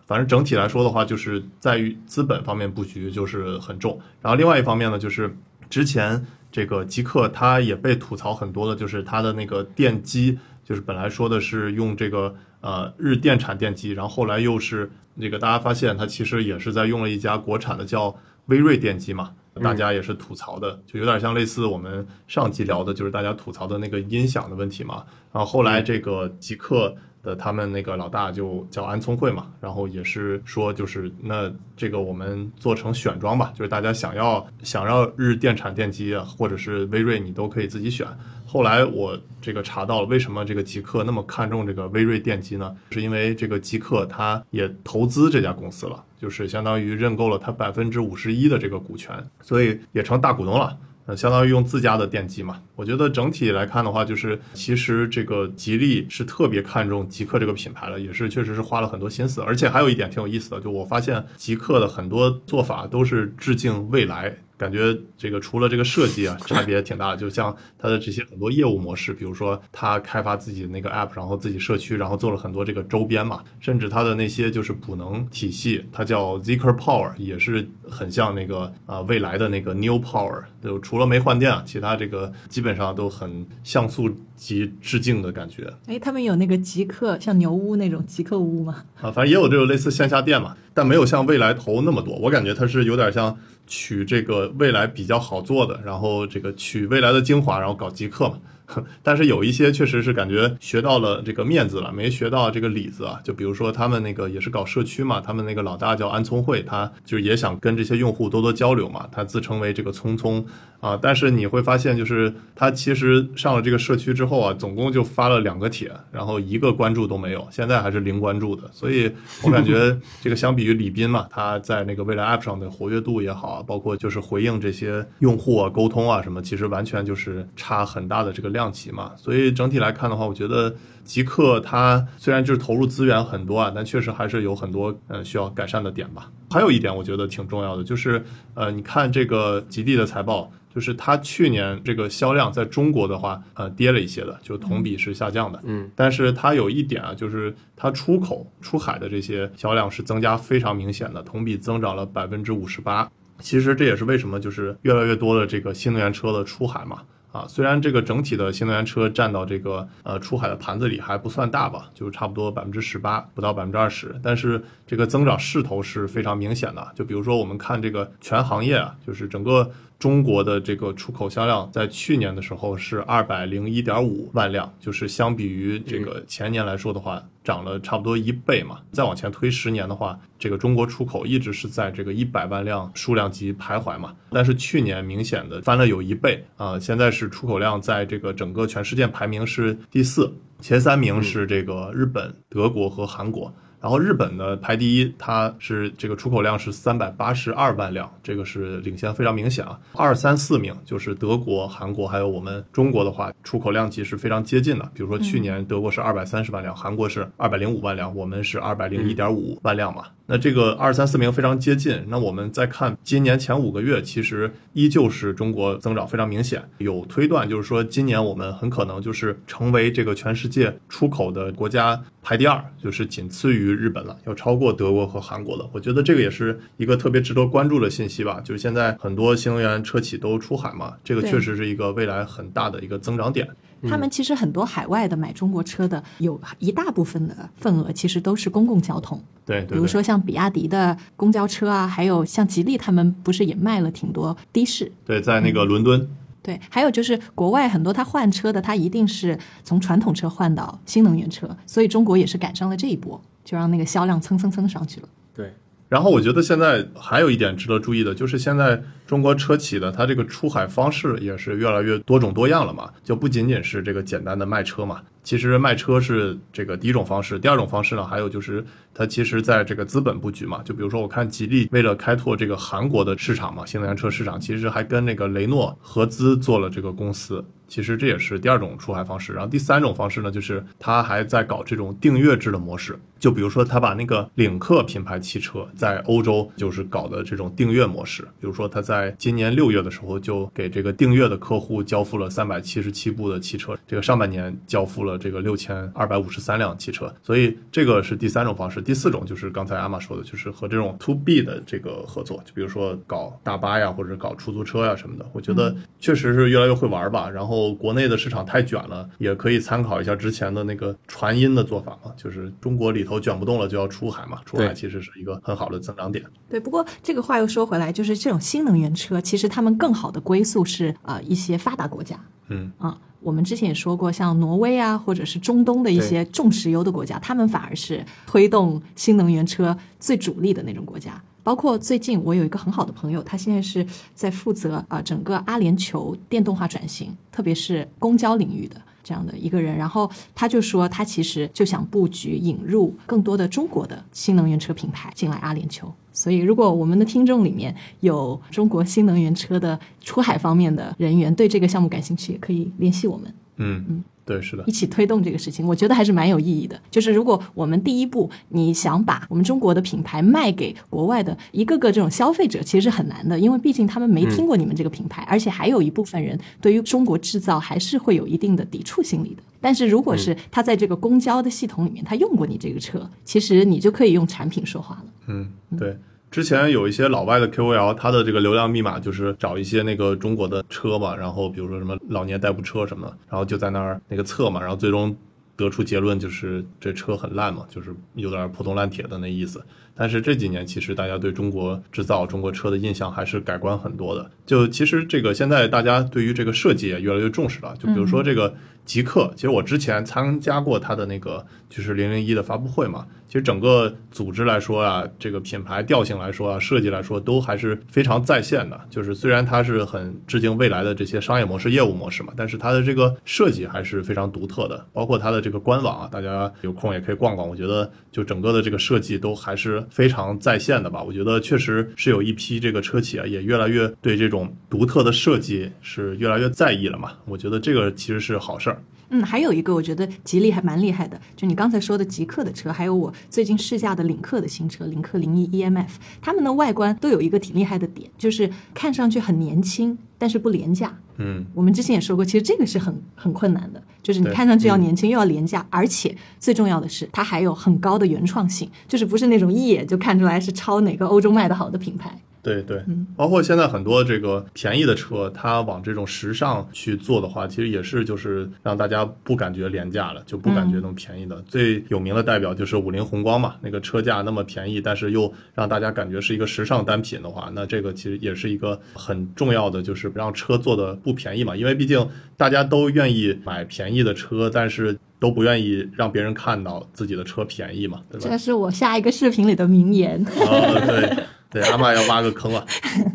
[0.07, 5.37] 反正整体来说的话，就是在于资本方面布局就是很重，然后另外一方面呢，就是
[5.68, 12.32] 之前这个极客它也被吐槽很多的，就是它的那个电机，就是本来说的是用这个
[12.66, 14.90] 呃日电产电机，然后后来又是
[15.20, 18.12] 这个大家发现它其实也是在用了一家国产的叫
[18.46, 19.30] 威瑞电机嘛，
[19.62, 25.04] 大家也是吐槽的，就有点像类似我们上集聊的，就是大家吐槽的那个音响的问题嘛。
[25.32, 26.92] 然后后来这个极客
[27.22, 38.06] 的他们那个老大就叫安聪慧嘛，然后也是说就是那这个我们做成选装吧，就是大家想要想要日电产电机啊，或者是威瑞，你都可以自己选。
[38.47, 42.74] 后来我这个查到了，为什么这个极客那么看重这个威瑞电机呢？
[42.90, 50.78] 是因为这个极客他也投资这家公司了，就是相当于认购了它百分之五十一的这个股权，所以也成大股东了。
[51.07, 52.61] 呃，相当于用自家的电机嘛。
[52.76, 59.40] 我觉得整体来看的话，就是其实这个吉利是特别看重极客这个品牌了，也是确实是花了很多心思。
[59.40, 64.36] 而且还有一点挺有意思的，就我发现极客的很多做法都是致敬未来。
[64.58, 67.16] 感觉这个除了这个设计啊，差别挺大的。
[67.18, 80.44] 就像它的这些很多业务模式，比如说它开发自己的那个 app，然后自己社区，然后做了很多这个周边嘛，甚至它的那些就是补能体系，它叫 Zeekr Power，也是很像那个啊、未来的那个 New Power。
[80.62, 85.70] 就除了没换电啊，其他这个基本上都很像素级致敬的感觉。
[85.86, 88.82] 哎，他们有那个极客，像牛屋那种极客屋吗？
[89.00, 92.16] 啊，反正也有这种类似线下店嘛，但没有像未来投那么多。
[92.16, 93.36] 我感觉它是有点像
[93.66, 98.38] 取这个未来比较好做的，然后这个取未来的精华，然后搞极客嘛。
[99.02, 103.20] 但是有一些确实是感觉学到了这个面子了，没学到这个里子啊。
[103.22, 110.44] 就比如说他们那个也是搞社区嘛，他们那个老大叫安聪慧，他就也想跟这些用户多多交流嘛，他自称为这个聪聪
[110.80, 110.98] 啊。
[111.00, 118.62] 但是你会发现，就是他其实上了这个社区之后啊，总共就发了两个帖，然后一个关注都没有，现在还是零关注的。
[118.72, 119.10] 所以
[119.42, 129.12] 我感觉 这个相比于李斌嘛，他在那个未来 App 上的活跃度也好啊，包括就是回应这些用户啊、沟通啊什么，其实完全就是差很大的这个量级嘛。
[129.16, 136.28] 所以整体来看的话，我觉得极客它虽然就是投入资源很多啊，但确实还是有很多呃需要改善的点吧。
[136.50, 140.50] 还有一点我觉得挺重要的，就是呃，你看这个吉利的财报。
[140.76, 145.59] 就是它去年这个销量在中国的话，呃，跌了一些的，就同比是下降的。
[145.64, 153.11] 嗯，但是它有一点啊，就是它出口出海的这些销量是增加非常明显的，同比增长了百分之五十八。
[153.40, 156.98] 其实这也是为什么就是越来越多的这个新能源车的出海嘛。
[157.37, 166.93] 啊，虽然这个整体的新能源车占到这个呃出海的盘子里还不算大吧，就差不多百分之十八，不到百分之二十，但是这个增长势头是非常明显的。
[166.95, 178.78] 就比如说我们看这个全行业啊，就是整个中国的这个出口销量在去年的时候是二百零一点五万辆，就是相比于这个前年来说的话，涨了差不多一倍嘛。
[178.92, 184.14] 再往前推十年的话，这个中国出口一直是在这个一百万辆数量级徘徊嘛。
[184.30, 190.30] 但是去年明显的翻了有一倍啊、现在是出口量在这个整个全世界排名是第四，
[190.61, 193.53] 前三名是这个日本、德国和韩国。
[193.87, 199.78] 然后日本呢排第一，它是这个出口量是三百八十二万辆，这个是领先非常明显啊。
[199.93, 204.91] 二三四名就是德国、韩国还有我们中国的话，出口量级是非常接近的。
[204.93, 210.07] 比如说去年德国是二百三十万辆，韩国是二百零五万辆，我们是二百零一点五万辆嘛。
[210.26, 212.04] 那这个二三四名非常接近。
[212.08, 216.62] 那我们再看今年前五个月，其实依旧是中国增长非常明显。
[216.78, 225.68] 有推断就是说，今年我们很可能就是成为这个全世界出口的国家排第二，就是仅次于日本了，要超过德国和韩国了。
[225.72, 228.40] 我觉得这个也是一个特别值得关注的信息吧。
[228.44, 233.48] 就是现在很多新能源车企都出海嘛，这个确实是一个未来很大的一个增长点。
[233.82, 244.90] 他们其实很多海外的买中国车的，有一大部分的份额其实都是公共交通，对，对比如说像比亚迪的公交车啊，还有像吉利他们不是也卖了挺多的士。
[245.04, 246.08] 对，在那个伦敦，
[246.42, 255.08] 对，还有就是国外很多他换车的，他一定是从传统车换到新能源车，所以中国也是赶上了这一波，就让那个销量蹭蹭蹭上去了。
[255.34, 255.52] 对，
[255.89, 265.01] 然后我觉得现在还有一点值得注意的，就是现在中国车企的它这个出海方式也是越来越多种多样了嘛，就不仅仅是这个简单的卖车嘛。
[265.22, 268.64] 其实卖车是这个第一种方式，第二种方式呢，还有就是
[268.95, 277.45] 它其实在这个资本布局嘛，就比如说我看吉利为了开拓这个韩国的市场嘛，新能源车市场，其实还跟那个雷诺合资做了这个公司。
[277.68, 298.80] 其实这也是第二种出海方式，然后第三种方式呢，就是它还在搞这种订阅制的模式，就比如说他把那个领克品牌汽车在欧洲就是搞的这种订阅模式，比如说他在今年六月的时候就给这个订阅的客户交付了三百七十七部的汽车，这个上半年交付了这个六千二百五十三辆汽车，所以这个是第三种方式。
[298.82, 307.28] 第四种就是刚才阿玛说的，就是和这种 to B 的这个合作，就比如说搞大巴呀，或者搞出租车呀什么的，我觉得确实是越来越会玩吧。
[307.30, 316.22] 然后国内的市场太卷了，也可以参考一下之前的那个传音的做法嘛，就是中国里头卷不动了就要出海嘛，出海其实是一个很好的增长点。
[316.48, 322.20] 对，不过这个话又说回来，就是这种新能源车，其实他们更好的归宿是呃一些发达国家。
[322.48, 331.22] 嗯啊，我们之前也说过，像挪威啊，或者是中东的一些重石油的国家，他们反而是推动新能源车最主力的那种国家。
[331.42, 338.80] 包括最近我有一个很好的朋友，他现在是在负责啊、呃整个阿联酋电动化转型，特别是公交领域的。
[339.07, 345.84] 这样的一个人，然后他就说，他其实就想布局引入更多的中国的新能源车品牌进来阿联酋。
[346.12, 354.70] 所以，如果我们的听众里面有中国新能源车的出海方面的人员，对这个项目感兴趣，也可以联系我们，嗯嗯，对，是的一。
[354.70, 355.66] 起推动这个事情。
[355.66, 356.80] 我觉得还是蛮有意义的。
[356.90, 369.42] 就是如果我们第一步，你想把我们中国的品牌卖给国外的一个个这种消费者，其实是很难的，因为毕竟他们没听过你们这个品牌，而且还有一部分人对于中国制造还是会有一定的抵触心理的。
[369.61, 375.04] 但是如果是他在这个公交的系统里面，他用过你这个车，其实你就可以用产品说话了。
[375.28, 375.96] 嗯，对。
[376.37, 385.16] 之前有一些老外的 KOL，他的这个流量密码就是找一些那个中国的车嘛，然后比如说什么老年代步车什么，然后就在那儿那个测嘛，然后最终
[385.57, 389.64] 得出结论就是这车很烂嘛，就是有点破铜烂铁的那意思。
[389.99, 394.30] 但是这几年其实大家对中国制造、中国车的印象还是改观很多的。
[394.45, 397.74] 就其实这个现在大家对于这个设计也越来越重视了。
[397.78, 403.06] 就比如说这个极客，其实我之前参加过它的那个就是零零一的发布会嘛。
[403.26, 408.80] 其实整个组织来说啊，这个品牌调性来说啊，设计来说都还是非常在线的。
[408.88, 414.86] 就是虽然它是很致敬未来的这些商业模式、业务模式嘛，但是它的这个设计还是非常独特的。
[414.92, 417.46] 包括它的这个官网啊，大家有空也可以逛逛。
[417.46, 421.02] 我觉得就整个的这个设计都还是非常在线的吧。
[421.02, 427.10] 我觉得确实是有一批这个车企啊，也越来越对这种独特的设计是越来越在意了嘛。
[427.26, 428.80] 我觉得这个其实是好事儿。
[429.11, 435.88] 嗯，还有一个我觉得吉利还蛮厉害的，就你刚才说的极客的车，还有我最近试驾的领克的新车领克零一 EMF，
[436.20, 440.96] 它们的外观都有一个挺厉害的点，就是看上去很年轻，但是不廉价。
[441.18, 452.20] 嗯，我们之前也说过，其实这个是很很困难的，就是你看上去要年轻又要廉价，而且最重要的是它还有很高的原创性，就是不是那种一眼就看出来是抄哪个欧洲卖的好的品牌。
[452.47, 452.80] 对对，
[453.16, 461.42] 包括现在很多这个便宜的车，它往这种时尚去做的话，其实也是就是让大家不感觉廉价了，就不感觉那么便宜的。
[461.49, 471.57] 最有名的代表就是五菱宏光嘛，那个车价那么便宜，但是又让大家感觉是一个时尚单品的话，那这个其实也是一个很重要的，就是让车做的不便宜嘛。
[471.57, 478.28] 因为毕竟大家都愿意买便宜的车，但是都不愿意让别人看到自己的车便宜嘛，对吧？
[478.30, 480.22] 这是我下一个视频里的名言。
[480.24, 482.66] 啊，对对，阿玛要挖个坑了，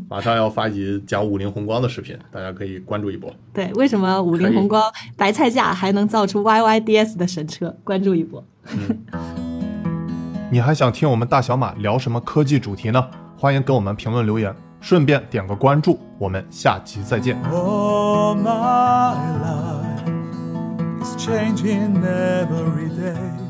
[0.10, 3.32] 马上要发一集讲五菱宏光的视频，大家可以关注一波。
[3.54, 4.82] 对，为什么五菱宏光
[5.18, 7.76] 白菜价还能造出 YYDS 的神车？
[7.84, 8.44] 关注一波。
[10.50, 13.06] 你还想听我们大小马聊什么科技主题呢？
[13.38, 17.38] 欢迎给我们评论留言，顺便点个关注，我们下期再见。
[17.52, 20.06] Oh, my life
[21.04, 23.41] is changing every day.